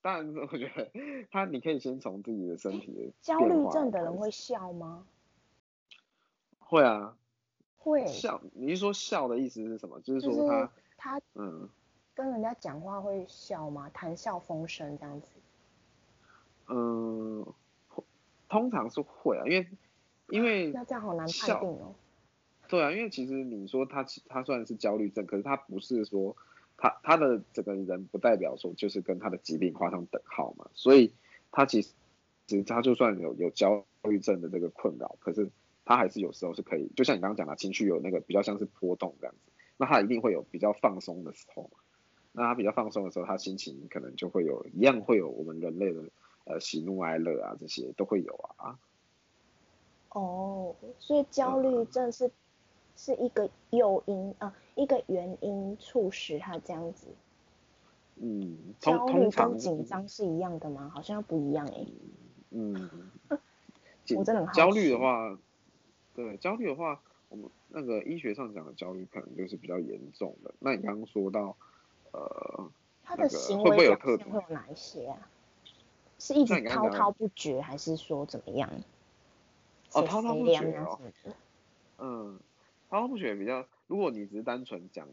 [0.00, 0.90] 当然，我觉得
[1.30, 5.06] 他你可以先从自己的身体的焦虑症的人会笑吗？
[6.58, 7.16] 会啊，
[7.78, 8.42] 会笑。
[8.52, 10.00] 你是说笑的意思是什么？
[10.00, 11.68] 就是说他他嗯，
[12.14, 13.90] 跟人家讲话会笑吗？
[13.94, 15.28] 谈笑风生这样子？
[16.68, 17.46] 嗯，
[18.48, 19.68] 通常是会啊，因为
[20.28, 21.94] 因为那这样好难判定哦。
[22.68, 26.34] 对啊，因为其实你说他他算是焦虑症，可是他不是说
[26.84, 31.14] 他他的整个人不代表说就是跟他的疾病画上等号嘛，所以
[31.50, 31.94] 他其实
[32.46, 35.50] 其实他就算有有焦虑症的这个困扰，可是。
[35.86, 41.78] 他还是有时候是可以，就像你刚刚讲的，情绪有那个比较像是波动这样子，那他一定会有比较放松的时候嘛，
[42.32, 46.00] 那他比较放松的时候，他心情可能就会有一样会有我们人类的
[46.44, 48.78] 呃喜怒哀乐啊这些都会有啊。
[50.08, 52.30] 哦，所以焦虑症是、
[52.96, 57.08] 是一个诱因啊，一个原因促使他这样子。
[58.16, 60.90] 嗯，焦虑跟紧张是一样的吗？
[60.94, 61.92] 好像不一样哎、欸。
[62.50, 62.90] 嗯，
[64.16, 65.36] 我真的很焦虑的话。
[66.14, 70.54] 对，焦虑的话，我们那个医学上讲的焦虑可能就是比较严重的。
[70.60, 71.56] 那你刚刚说到，
[72.12, 72.70] 呃，
[73.02, 75.28] 他的行为表现会有哪一些啊？
[76.20, 78.70] 是一直滔滔不绝，还是说怎么样？
[79.92, 81.00] 哦，滔滔不绝哦。
[81.98, 82.38] 嗯，
[82.88, 85.08] 滔滔不绝比较，如果你只是单纯讲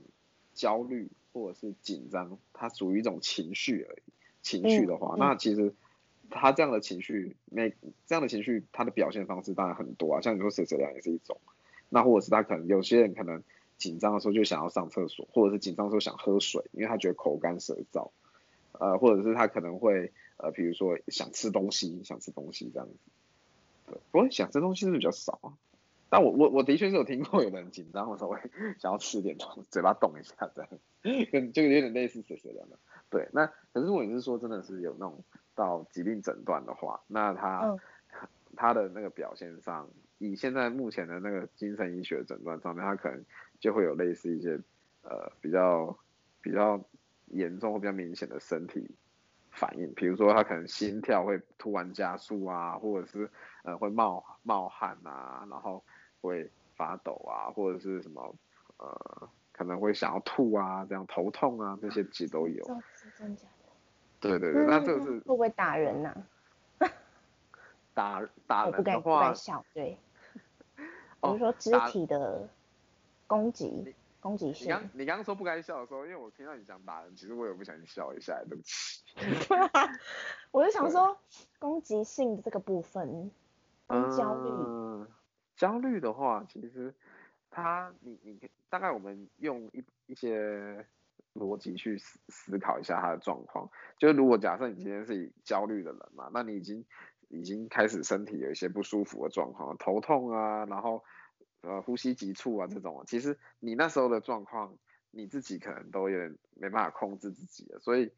[0.53, 4.01] 焦虑或者是紧张，它属于一种情绪而已。
[4.41, 5.74] 情绪的话，嗯、那其实。
[6.34, 7.76] 他这样的情绪，每
[8.07, 11.38] 这样的情绪，他的表现方式当然很多啊，像你说蛇蛇凉也是一种，
[11.89, 13.43] 那或者是他可能有些人可能
[13.78, 18.11] 紧张的时候就想要上厕所，或者是紧张的时候想喝水，因为他觉得口干舌燥，
[18.72, 22.95] 呃，或者是他可能会呃，比如说想吃东西，想吃东西这样子，
[23.88, 25.51] 对，不过想吃东西是比较少啊？
[26.12, 28.39] 但我我我的确是有听过有人紧张的时候会
[28.78, 30.70] 想要吃点东西，嘴巴动一下这样，
[31.32, 32.78] 跟就有点类似蛇蛇凉的，
[33.09, 35.24] 对，那可是如果你是说真的是有那种。
[35.53, 37.80] 到疾病诊断的话，那他、嗯、
[38.55, 39.88] 他的那个表现上，
[40.18, 43.22] 以现在目前的那个精神医学诊断上面，他可能
[43.59, 44.57] 就会有类似一些
[45.03, 45.95] 呃比较
[46.41, 46.82] 比较
[47.28, 48.89] 严重或比较明显的身体
[49.51, 53.30] 反应，比如说他可能心跳会突然加速啊，或者是
[53.64, 55.84] 呃会冒冒汗啊，然后
[56.22, 58.36] 会发抖啊，或者是什么
[58.78, 62.63] 呃可能会想要吐啊，这样头痛啊，这些其实都有。
[63.17, 63.69] 真假的？
[64.19, 66.15] 对对对，那这个是会不会打人呢？
[67.93, 69.97] 打打人的话，不该不该笑，对。
[71.22, 72.47] 比如说肢体的
[73.28, 73.93] 攻击。
[74.22, 74.67] 攻击性。
[74.67, 79.03] 你刚你刚刚说不该笑的时候，因为我听到你讲打人，其实我也不想笑一下，对不起。
[80.51, 81.17] 我就想说
[81.57, 83.32] 攻击性的这个部分，
[83.88, 84.49] 跟焦虑。
[84.51, 85.07] 嗯，
[85.62, 86.91] 焦虑的话，其实
[87.51, 90.84] 他你你大概我们用一一些
[91.36, 96.84] 逻辑去思思考一下他的状况，就是如果假设你今天是以焦虑的人嘛，那你已经
[97.30, 101.03] 已经开始身体有一些不舒服的状况，头痛啊，然后。
[101.64, 104.76] 呃，呼吸急促啊，这种，其实你那时候的状况，
[105.12, 108.12] 你自己可能都有点没办法控制自己了，所以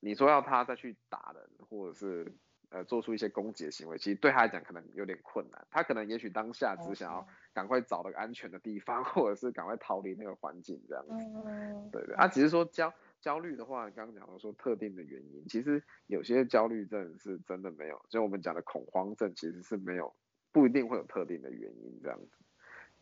[0.00, 2.32] 你说要他再去打人，或者是
[2.70, 20.14] 呃做出一些攻击的行为，其实对他来讲可能有点困难，他可能也许当下只想要赶快找到个安全的地方，或者是赶快逃离那个环境这样子，对对，啊，只是说焦焦虑的话，刚刚讲到说特定的原因，其实有些焦虑症是真的没有，就我们讲的恐慌症其实是没有，
[20.52, 22.38] 不一定会有特定的原因这样子。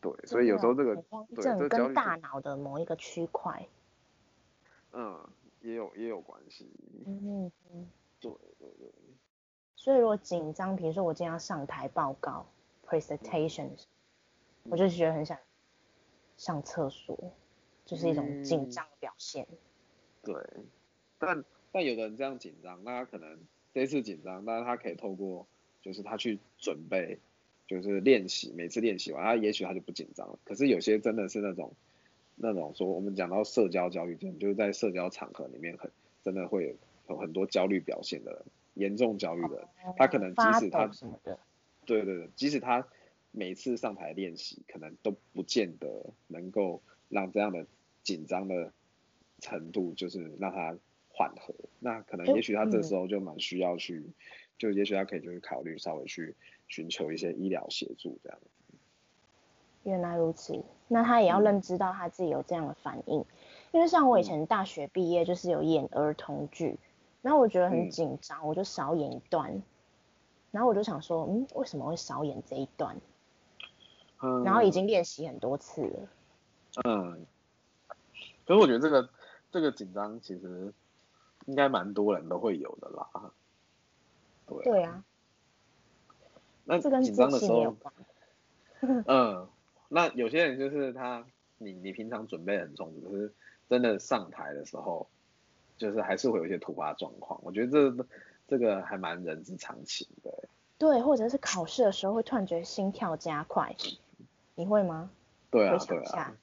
[0.01, 0.95] 对，所以有时候这个
[1.43, 3.67] 这跟大脑的某一个区块，
[4.93, 5.19] 嗯，
[5.61, 6.71] 也有也有关系。
[7.07, 7.89] 嗯嗯，
[8.21, 8.93] 对对对。
[9.87, 12.45] 所以如果紧张，比如说我今天要上台报告
[12.85, 13.85] presentations，
[14.65, 15.39] 我就觉得很想
[16.37, 17.33] 上厕所，
[17.85, 19.47] 就是一种紧张的表现。
[20.25, 20.35] 对，
[21.21, 23.39] 但但有的人这样紧张，那他可能
[23.73, 25.47] 这次紧张，但是他可以透过
[25.81, 27.21] 就是他去准备。
[27.69, 30.39] 就是练习，每次练习完，他也许他就不紧张了。
[30.45, 31.73] 可是有些真的是那种，
[32.37, 35.91] 那种说我们讲到社交焦虑症，就是在社交场合里面很
[36.23, 36.77] 真的会
[37.09, 38.43] 有很多焦虑表现的人，
[38.77, 39.69] 严重焦虑的，
[39.99, 40.89] 他可能即使他，
[41.85, 42.87] 对对对，即使他
[43.33, 47.67] 每次上台练习，可能都不见得能够让这样的
[48.05, 48.73] 紧张的
[49.41, 51.53] 程度就是让他缓和。
[51.81, 54.05] 那可能也许他这时候就蛮需要去，
[54.57, 56.35] 就也许他可以就是考虑稍微去。
[56.69, 58.77] 寻求一些医疗协助，这样子。
[59.85, 63.27] 原来如此，那他也要认知到他自己有这样的反应，嗯、
[63.71, 66.77] 因为像我以前大学毕业就是有演儿童剧，
[67.27, 69.61] 然后我觉得很紧张，嗯、我就少演一段，
[70.53, 72.97] 然后我就想说，嗯，为什么会少演这一段？
[74.23, 76.09] 嗯，然后已经练习很多次了。
[76.85, 77.27] 嗯，
[78.47, 79.09] 可是我觉得这个
[79.51, 80.73] 这个紧张其实
[81.47, 83.33] 应该蛮多人都会有的啦。
[84.47, 84.63] 对。
[84.63, 85.03] 对啊。
[86.65, 87.77] 那紧张的时候，
[89.09, 89.49] 嗯，
[89.89, 91.27] 那有些人就是他，
[91.59, 93.35] 你你平常准备很充足，可是
[93.69, 95.09] 真的上台的时候，
[95.77, 97.41] 就是还是会有一些突发状况。
[97.43, 98.07] 我觉得这
[98.49, 100.49] 这个还蛮人之常情的。
[100.79, 103.75] 对，或者是考试的时候会突然觉得心跳加快，
[104.55, 105.11] 你会吗？
[105.51, 106.37] 对啊，对啊，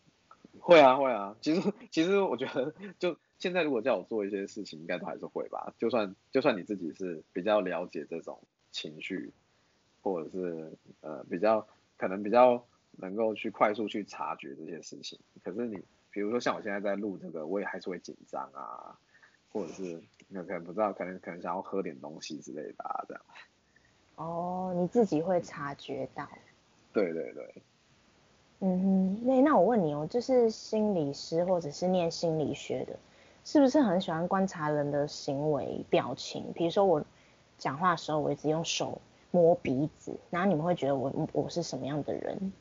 [0.60, 1.36] 会啊会啊。
[1.42, 5.74] 其实其实我觉得，就现在如果叫我做一些事情，应该都还是会吧。
[5.78, 8.40] 就算就算你自己是比较了解这种
[8.72, 9.32] 情绪。
[10.06, 10.70] 或者是
[11.00, 11.66] 呃比较
[11.96, 12.62] 可能比较
[12.98, 15.80] 能够去快速去察觉这些事情，可是你
[16.12, 19.00] 比如说像我现在在录这个，我也还是会紧张啊，
[19.54, 23.24] 或者是那可能不知道，可能可能想要喝点东西之类的啊这样。
[24.16, 26.28] 哦，你自己会察觉到。
[26.92, 27.64] 对对对。
[28.60, 33.00] 嗯哼，那那我问你哦，就是心理师或者是念心理学的，
[33.46, 36.52] 是不是很喜欢观察人的行为表情？
[36.54, 37.06] 比如说我
[37.58, 39.02] 讲话的时候，我一直用手。
[39.36, 42.54] 摸鼻子，然后你们会觉得我我是什么样的人？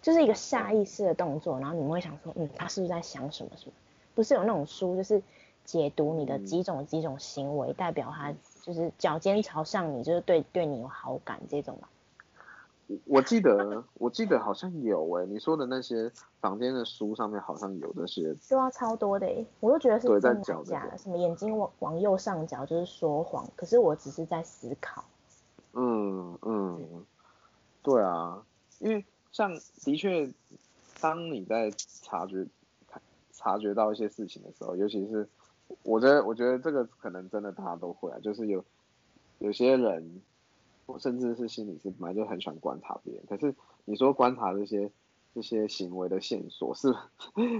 [0.00, 3.72] 就是一个下意识的动作，然后你们会想说，嗯，他是不是在想什么什么？
[4.14, 5.20] 不是有那种书，就是
[5.64, 11.88] 解读你的几种几种行为，代表他就是脚尖朝向你，就是对对你有好感这种吗？
[13.04, 25.04] 我记得我记得好像有诶、欸，你说的那些房间的书上面好像有这些，对啊，超多的诶、欸，我都觉得是真的假的，什么眼睛往往右上角就是说谎，可是我只是在思考。
[25.72, 27.06] 嗯嗯，
[27.80, 28.44] 对啊，
[28.80, 29.54] 因为像
[29.84, 30.28] 的确，
[31.00, 31.70] 当你在
[32.02, 32.44] 察觉
[33.32, 35.28] 察觉到一些事情的时候，尤其是
[35.82, 38.64] 我觉得我觉得这个可能真的大家都会啊，就是有
[39.38, 40.22] 有些人，
[40.86, 43.54] 我甚至是心理师本来就很喜欢观察别人，可是
[43.84, 44.90] 你说观察这些
[45.34, 46.94] 这些行为的线索是，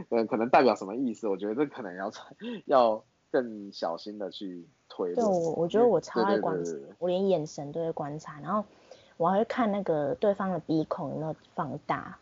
[0.08, 1.28] 呃，可能代表什么意思？
[1.28, 2.11] 我觉得这可能要
[2.66, 4.66] 要更小心的去。
[5.14, 8.62] 对，我我觉得我超爱观察，我连眼神都会观察，然后
[9.16, 12.18] 我还会看那个对方的鼻孔有没有放大。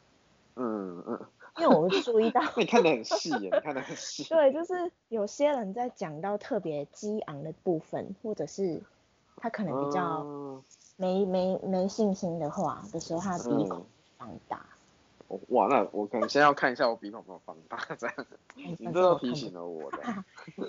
[0.54, 1.18] 嗯嗯，
[1.58, 4.24] 因为我注意到， 你看得很细耶，你看得很细。
[4.30, 8.80] 对，就是有些人在讲到特别激昂的部分，或者是
[9.36, 10.24] 他可能比较
[10.96, 13.84] 没、嗯、没没信心的话的时候，他的鼻孔
[14.16, 14.64] 放大。
[15.28, 18.16] 嗯、哇，那我可能先要看一下我鼻孔有没有放大，这样。
[18.54, 19.98] 你这都提醒了我的。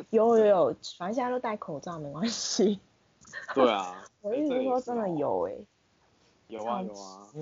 [0.09, 2.79] 有有有，反正现在都戴口罩，没关系。
[3.53, 4.03] 对啊。
[4.21, 5.67] 我意思是说，真的有哎、欸。
[6.47, 6.91] 有啊有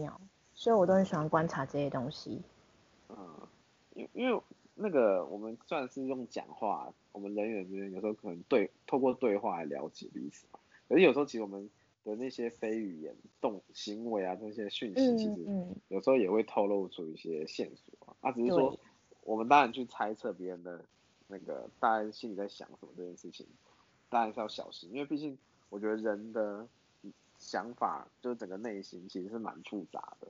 [0.06, 0.20] 啊。
[0.54, 2.42] 所以我都很喜欢观察这些东西。
[3.10, 3.48] 嗯，
[3.94, 4.42] 因因为
[4.76, 10.60] 那个我们算是用讲话，我们人与人之间有时候可能对透过对话来了解彼此嘛。
[10.88, 11.70] 可是有时候其实我们
[12.04, 15.46] 的那些非语言动行为啊，那些讯息其实
[15.88, 18.16] 有时候也会透露出一些线索啊。
[18.22, 18.78] 啊，只是说
[19.24, 20.84] 我们当然去猜测别人的
[21.28, 23.46] 那个大家心里在想什么这件事情，
[24.10, 25.38] 当然是要小心，因为毕竟
[25.70, 26.68] 我觉得人的
[27.38, 30.28] 想法就是整个内心其实是蛮复杂的。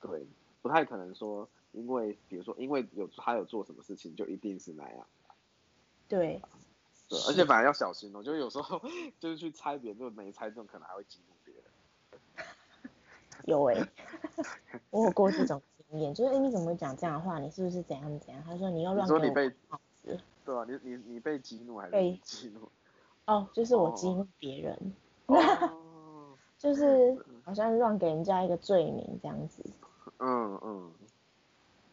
[0.00, 0.26] 对，
[0.62, 5.06] 不太可能说，因为比如说，因为有他有做什么事情，就一定是那样。
[6.08, 6.40] 对。
[7.08, 8.80] 对，而且反而要小心哦，就有时候
[9.18, 11.64] 就是去猜别人，就没猜中，可能还会激怒别人。
[13.46, 13.88] 有哎、欸，
[14.90, 17.40] 我有过这种经验，就是哎、欸，你怎么会讲这样的话？
[17.40, 18.40] 你是不是怎样怎样？
[18.44, 19.52] 他说你又乱给我你被
[20.44, 22.70] 对啊，你你你被激怒还是被激怒？
[23.26, 24.94] 哦，就是我激怒别人。
[25.26, 29.64] 哦、 就是好像乱给人家一个罪名这样子。
[30.18, 30.92] 嗯嗯，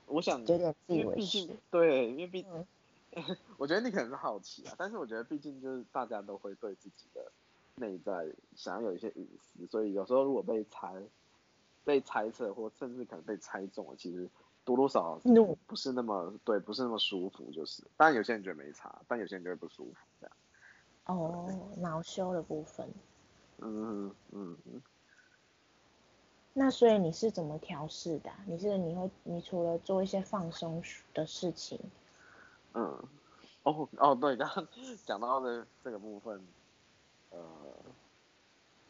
[0.07, 1.47] 我想，有点自以为是。
[1.69, 2.65] 对，因为毕，嗯、
[3.57, 7.31] 我觉得你可能是好奇啊，但是我觉得毕竟就是大家都会对自己的
[7.75, 11.01] 内在想要有一些隐私，所以有时候如果被猜、
[11.83, 14.29] 被猜测或甚至可能被猜中了，其实
[14.63, 15.31] 多多少少
[15.65, 17.83] 不是那么、嗯、对，不是那么舒服，就是。
[17.95, 20.35] 当然有些人觉得没差，但有些人觉得不舒服这样。
[21.05, 22.87] 哦，恼羞的部分。
[23.59, 24.81] 嗯嗯嗯。
[26.59, 28.39] 那所以你是怎么调试的啊？
[28.47, 30.81] 你是你会你除了做一些放松
[31.13, 31.79] 的事情，
[32.73, 32.83] 嗯，
[33.61, 34.67] 哦哦对，刚刚
[35.05, 36.41] 讲到的这个部分，
[37.29, 37.39] 呃，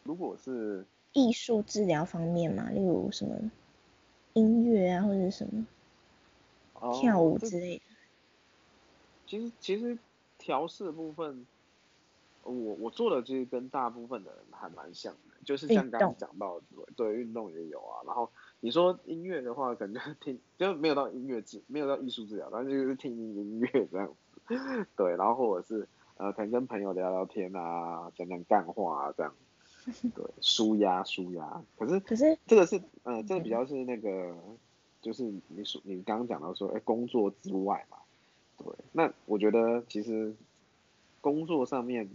[0.03, 3.35] 如果是艺术治疗方面嘛，例如什么
[4.31, 5.67] 音乐啊，或者什么、
[6.75, 7.83] 哦、跳舞之类的。
[9.25, 9.97] 其实其实
[10.37, 11.45] 调试的部分，
[12.51, 15.19] 我我做的其实跟大部分的人还蛮像的。
[15.45, 16.65] 就是像刚刚讲到的，
[16.97, 18.03] 对，运动也有啊。
[18.05, 18.29] 然后
[18.59, 24.85] 你说音乐的话，可能就听就没有到音乐治，没有到艺术治疗，但是就是听音乐这样子。
[24.97, 25.87] 对，然后或者是
[26.17, 29.33] 呃，可能跟朋友聊聊天啊，讲讲干话啊这样。
[30.13, 31.63] 对，舒压舒压。
[31.77, 34.35] 可是可是这个是呃，这个比较是那个，
[35.01, 37.97] 就是你说你刚刚讲到说，哎、欸，工作之外嘛。
[38.57, 40.35] 对，那我觉得其实
[41.21, 42.09] 工作上面。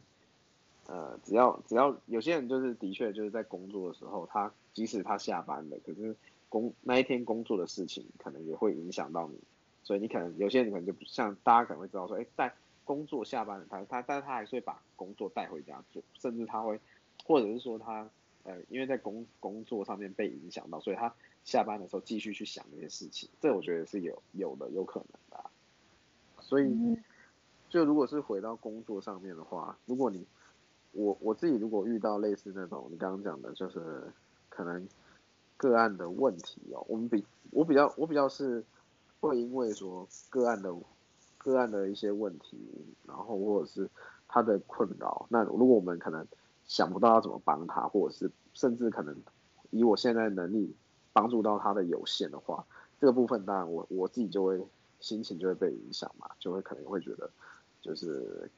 [0.87, 6.15] 呃，只要只要有些人就是的确就是在工作的时候，他即使他下班了，可是
[6.49, 9.39] 工那一天工作的事情可能也会影响到你，
[9.85, 12.53] 所以你可能有些人可能就不像大家可能会知道说，哎、欸，在
[12.85, 16.81] 工作下班了，他他但是他还是会把工作带回家做，甚至他会
[17.25, 18.11] 或者是说他
[18.43, 21.15] 呃因为在工工作上面被影响到，所以他
[21.45, 25.51] 下班的时候继续去想那些事情，这我觉得是有有的有可能的、啊，
[26.41, 26.77] 所以
[27.69, 30.27] 就如果是回到工作上面的话，如果你
[30.93, 33.81] 我我自己如果遇到类似那种你刚刚讲的，就是
[34.49, 34.87] 可能
[35.57, 38.63] 个案的问题哦，我们比我比较我比较是
[39.21, 40.75] 会因为说个案的
[41.39, 42.59] 个案的一些问题，
[43.07, 43.89] 然后或者是
[44.29, 46.27] 他的困扰，那如果我们可能
[46.67, 49.17] 想不到要怎么帮他，或者是甚至可能
[49.71, 50.75] 以我现在能力
[51.13, 52.65] 帮助到他的有限的话，
[53.01, 54.63] 这个部分当然我我自己就会
[55.01, 57.31] 心情就会被影响嘛，就会可能会觉得
[57.81, 58.51] 就是。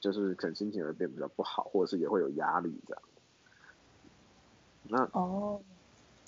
[0.00, 3.02] 就是可能心情会变比较不好，或者是也会有压力这样。
[4.84, 5.60] 那哦，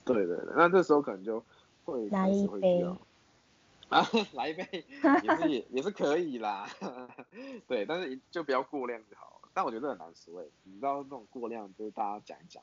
[0.05, 1.43] 对对对，那这时候可能就
[1.85, 2.85] 会来一杯
[3.89, 4.85] 啊， 来一杯
[5.23, 6.69] 也是也也是可以啦。
[7.67, 9.41] 对，但是就不要过量就好。
[9.55, 12.63] 但我觉得很难说，你知道那种过量就是大家讲一讲，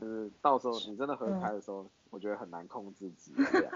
[0.00, 3.72] 就是到时候你真的喝开的时候，嗯、我觉得很难控制质量。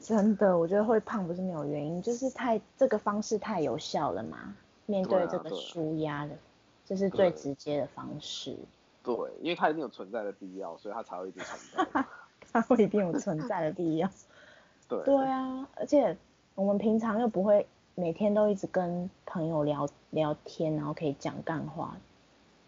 [0.00, 4.56] 真的，我觉得会胖不是没有原因，就是太这个方式太有效了嘛。
[4.86, 6.36] 面对这个舒压的，
[6.84, 8.56] 这是最直接的方式。
[9.02, 12.04] 对，因为它一定有存在的必要，所以它才会一直存在。
[12.52, 14.08] 它会一定有存在的必要。
[14.88, 15.02] 对。
[15.04, 16.16] 对啊，而且
[16.54, 21.96] 我们平常又不会每天都一直跟朋友聊聊天，然后可以讲干话，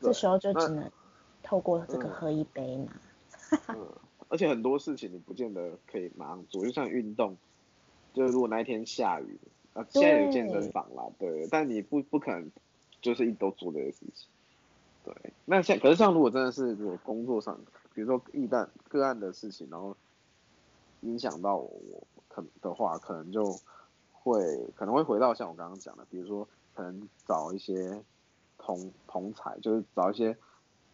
[0.01, 0.91] 这时候就只能
[1.43, 2.93] 透过这个喝一杯嘛。
[3.69, 3.87] 嗯。
[4.29, 7.37] 而且很多事情你不见得可以马上做，就像运动，
[8.13, 9.39] 就是如果那一天下雨。
[9.77, 12.51] 啊，现在有健身房啦，对，对，但你不不可能
[13.03, 14.27] 就是一直都做这些事情，
[15.05, 15.15] 对。
[15.45, 17.61] 那像可是像如果真的是如果工作上，
[17.95, 19.95] 比如说一旦个案的事情，然后
[21.03, 23.45] 影响到我，我可能的话，可能就
[24.13, 24.41] 会
[24.75, 28.03] 可能会回到像我刚刚讲的，比如说可能找一些
[28.57, 30.37] 同同才，就是找一些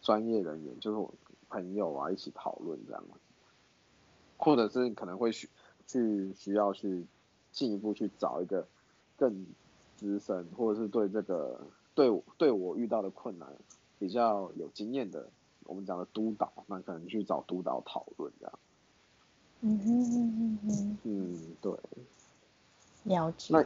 [0.01, 1.13] 专业人员，就是我
[1.49, 3.03] 朋友啊一起讨论这样，
[4.37, 5.49] 或者是可能会去
[5.87, 7.05] 去需要去
[7.51, 8.67] 进一步去找一个
[9.23, 9.45] 更
[9.95, 11.57] 资深，或者是对这个
[11.95, 13.47] 对对我遇到的困难
[13.97, 15.29] 比较有经验的，
[15.63, 18.59] 我们讲的督导，那可能去找督导讨论这样。
[19.61, 20.97] 嗯哼哼哼哼。
[21.03, 21.73] 嗯，对。
[23.03, 23.53] 了解。
[23.53, 23.63] 那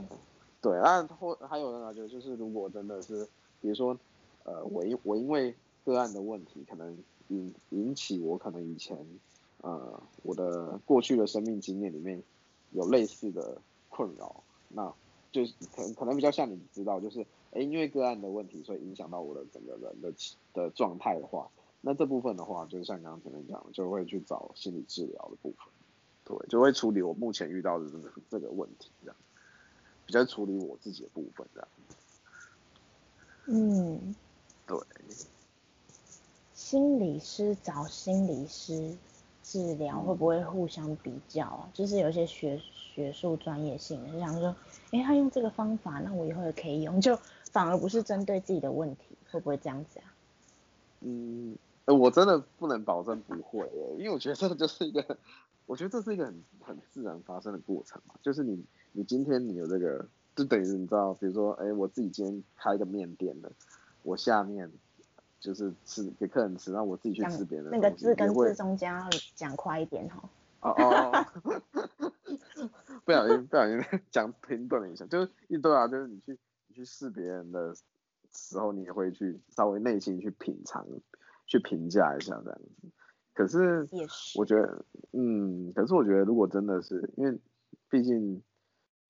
[0.61, 3.27] 对，那或还有呢，就就是如果真的是，
[3.59, 3.97] 比如说，
[4.43, 6.95] 呃，我因我因为个案的问题，可能
[7.29, 8.95] 引引起我可能以前，
[9.63, 12.21] 呃，我的过去的生命经验里面
[12.71, 13.59] 有类似的
[13.89, 14.93] 困扰，那
[15.31, 20.13] 就是可能可能比较像你知道，就是，哎，因为个案的问题，所以影响到我的整个人的
[20.53, 21.49] 的状态的话。
[21.81, 25.67] 那这部分的话，就是像刚刚前面讲的，就会去找心理治疗的部分，
[26.25, 29.15] 对，就会处理我目前遇到的这个这个问题，这样，
[30.05, 31.69] 比较处理我自己的部分，这样。
[33.45, 34.15] 嗯，
[34.65, 34.77] 对。
[36.53, 38.97] 心理师找心理师
[39.43, 41.69] 治疗会不会互相比较啊？
[41.73, 42.59] 就是有些学
[42.97, 44.55] 学术专业性的，就想说，
[44.89, 47.15] 哎，他用这个方法，那我以后也可以用，就
[47.51, 50.09] 反而不是针对自己的问题，会不会这样子啊？
[51.01, 51.55] 嗯。
[51.85, 53.65] 我真的不能保证不会，
[53.97, 55.17] 因为我觉得这个就是一个，
[55.65, 58.15] 我觉得这是一个很很自然发生的过程嘛。
[58.21, 58.61] 就是你
[58.91, 60.05] 你今天你有这个，
[60.35, 63.49] 就等于你知道，比如说，哎，我自己今天开一个面店的，
[64.03, 64.69] 我下面
[65.39, 67.77] 就是吃给客人吃，然后我自己去吃别人的。
[67.77, 70.29] 那个字跟字中间要讲快一点哦。
[70.59, 71.25] 哦哦。
[73.07, 73.79] 不小心不小心
[74.11, 77.73] 讲停顿了一下，就是一对啊，就是你去你去试别人的
[78.33, 80.85] 时候，你也会去稍微内心去品尝。
[81.49, 82.89] 去评价一下这样子，
[83.33, 83.87] 可是
[84.37, 87.39] 我觉得，嗯，可是我觉得如果真的是，因为
[87.89, 88.43] 毕竟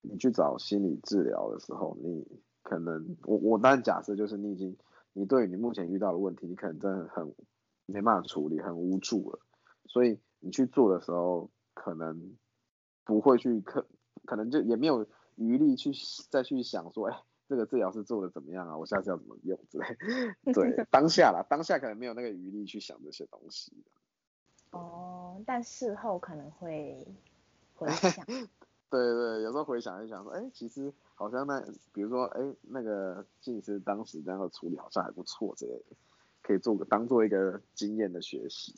[0.01, 2.27] 你去找心理治疗的时候，你
[2.61, 4.77] 可能我我当然假设就是你已经
[5.13, 7.33] 你对你目前遇到的问题，你可能真的很
[7.87, 9.39] 没办法处理，很无助了，
[9.87, 12.37] 所以你去做的时候，可能
[13.07, 13.87] 不会去可
[14.25, 15.07] 可能就也没有
[15.37, 15.91] 余力去
[16.29, 17.17] 再去想说，哎。
[17.49, 18.77] 这个治疗师做的怎么样啊？
[18.77, 19.87] 我下次要怎么用之类？
[20.53, 23.71] 对， 当下啦，当下可能没有那个余力去想这些东西。
[24.71, 27.07] 哦，但事后可能会
[27.73, 28.25] 回想。
[28.91, 31.61] 对对，有时候回想一想说，哎，其实好像那，
[31.93, 35.95] 比如说，哎，那个心理师当时那个处理好像还不错之类的，
[36.41, 38.75] 可以做个当做一个经验的学习。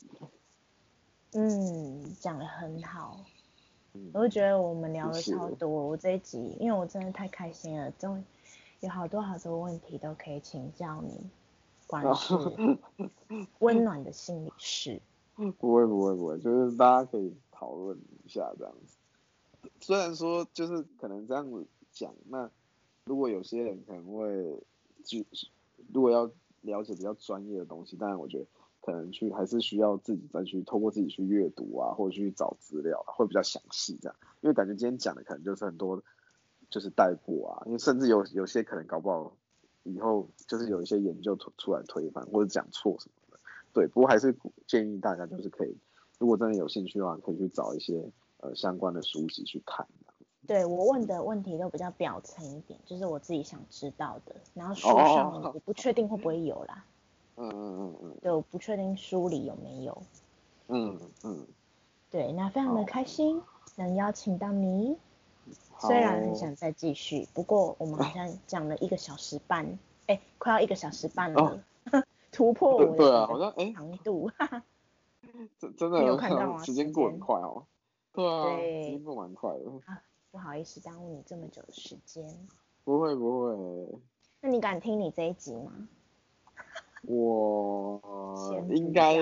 [1.32, 3.24] 嗯，讲得很好。
[3.94, 8.22] 嗯，我就觉得我们聊了超多，我这一集，因为我真的太开心了，终于。
[8.80, 11.12] 有好多好多问题都可以请教你，
[11.86, 12.34] 关是
[13.60, 14.98] 温暖的心理师。
[15.36, 18.96] 不会不会不会，就是大家可以讨论一下这样子。
[19.80, 22.50] 虽然说就是可能这样子讲，那
[23.04, 24.58] 如果有些人可能会
[25.04, 25.18] 就
[25.92, 26.30] 如果要
[26.62, 28.46] 了解比较专业的东西，当然我觉得
[28.90, 34.16] 可能去还是需要自己再去透过自己去阅读啊，或者去找资料，会比较详细这样。
[34.40, 36.02] 因为感觉今天讲的可能就是很多。
[36.72, 39.36] 就是带过啊，因为甚至有有些可能搞不好
[39.82, 43.40] 以后就是有一些研究出出来推翻或者讲错什么的，
[43.72, 43.88] 对。
[43.88, 44.32] 不过还是
[44.68, 45.76] 建议大家就是可以，
[46.20, 49.84] 如果真的有兴趣的话，可以去找一些呃相关的书籍去看。
[50.46, 56.84] 对，我问的问题都比较表层一点，就是我自己想知道的，然后书上我不确定会不会有啦。
[57.40, 58.16] 嗯嗯嗯嗯。
[58.22, 60.02] 对，我不确定书里有没有。
[60.68, 61.46] 嗯嗯。
[62.10, 63.40] 对，那非常的开心
[63.76, 64.96] 能邀请到你。
[65.80, 69.64] 虽然很想再继续，不过我们好像讲了一个小时半，
[70.06, 71.40] 哎、欸，快要一个小时半了，
[71.90, 74.30] 哦、 突破我的长度。
[75.58, 76.62] 真真的 有看到吗？
[76.62, 77.64] 时间过很快哦。
[78.12, 79.70] 对啊，对时间过蛮快的。
[79.86, 82.28] 啊，不好意思耽误你这么久的时间。
[82.84, 83.98] 不会不会。
[84.42, 85.88] 那你敢听你这一集吗？
[87.02, 88.00] 我
[88.70, 89.16] 应该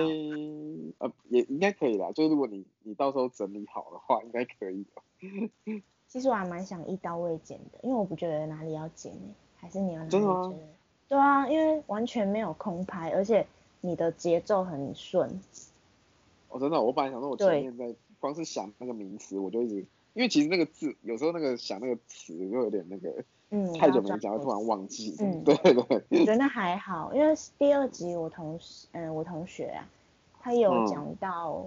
[0.97, 5.81] 呃也应该可以啦，就是如果你你到时候整理好的话，应该可以的。
[6.07, 10.53] 其实我还蛮想一刀未剪的，因为我不觉得哪里要剪呢，还是你要哪里真的？
[11.07, 13.45] 对啊，因为完全没有空拍，而且
[13.81, 15.39] 你的节奏很顺。
[16.49, 19.75] 哦，真的，我本来想说，我前面在光是想那个名词，我就一直，
[20.13, 25.15] 因为其实那个字有时候那个想那个词就有点那个，嗯，太久没讲，会突然忘记。
[25.19, 25.73] 嗯，对对。
[26.09, 29.87] 我觉得那还好，因为第二集我同事嗯我同学啊，
[30.39, 31.65] 他有讲到，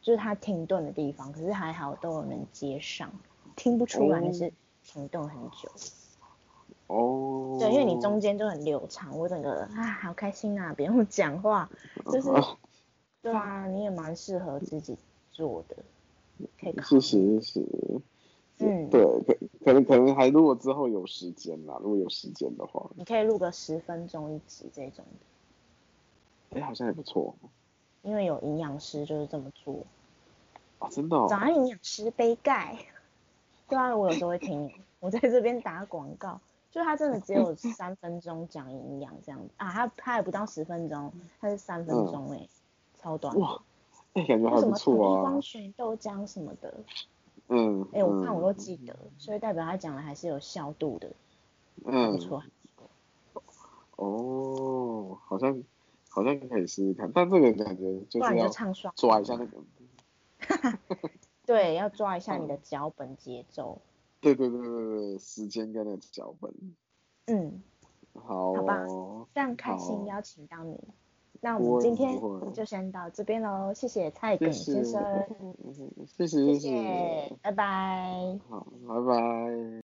[0.00, 3.10] 就是他停顿的地方，嗯、可是还好都有能接上。
[3.54, 4.52] 听不出来是
[4.82, 5.70] 停顿很久
[6.88, 11.70] 哦，对，因为你中间就很流畅，我整个啊好开心啊， 不用讲话，
[12.06, 12.28] 就是，
[13.22, 14.98] 对啊，你也蛮适合自己
[15.30, 15.76] 做的，
[16.58, 16.82] 可以考。
[16.82, 17.62] 是是是。
[18.62, 25.04] 嗯，对，可可能可能还如果之后有时间啦，如果有时间的话，你可以录个十分钟一集这种
[26.50, 26.58] 的。
[26.58, 27.34] 哎，好像也不错。
[28.02, 29.74] 因为有营养师就是这么做。
[30.80, 31.26] 哦，真的哦。
[31.28, 32.76] 早安营养师杯盖。
[33.68, 34.70] 对啊，我有时候会听，
[35.00, 36.40] 我在这边打广告，
[36.70, 42.48] 就他真的只有三分钟讲营养这样子啊，他他也不到十分钟，他是三分钟哎、欸，嗯、
[43.00, 43.38] 超短。
[43.38, 43.62] 哇，
[44.12, 44.74] 哎，感觉还不错啊。
[44.74, 46.74] 什么统一光学豆浆什么的。
[47.48, 47.82] 嗯。
[47.92, 51.12] 哎、欸，我看我都记得，所以代表他讲的还是有效度的。
[51.84, 52.12] 嗯。
[52.12, 52.42] 不错。
[53.96, 55.62] 哦，好像
[56.08, 58.48] 好像可以试试看，但这个感觉就是要
[58.94, 59.58] 抓一下那个。
[60.40, 60.78] 哈哈。
[61.44, 63.80] 对，要抓一下你的脚本节奏。
[64.20, 66.52] 对对对对对，时间跟那个脚本。
[67.26, 67.62] 嗯。
[68.14, 68.54] 好。
[68.54, 68.86] 好吧，
[69.34, 70.78] 非常开心邀请到你。
[71.44, 72.18] 那我们今天
[72.54, 75.02] 就先到这边喽，谢谢蔡耿先生。
[76.06, 77.36] 谢谢谢谢。
[77.42, 78.38] 拜拜。
[78.48, 79.81] 好，拜拜。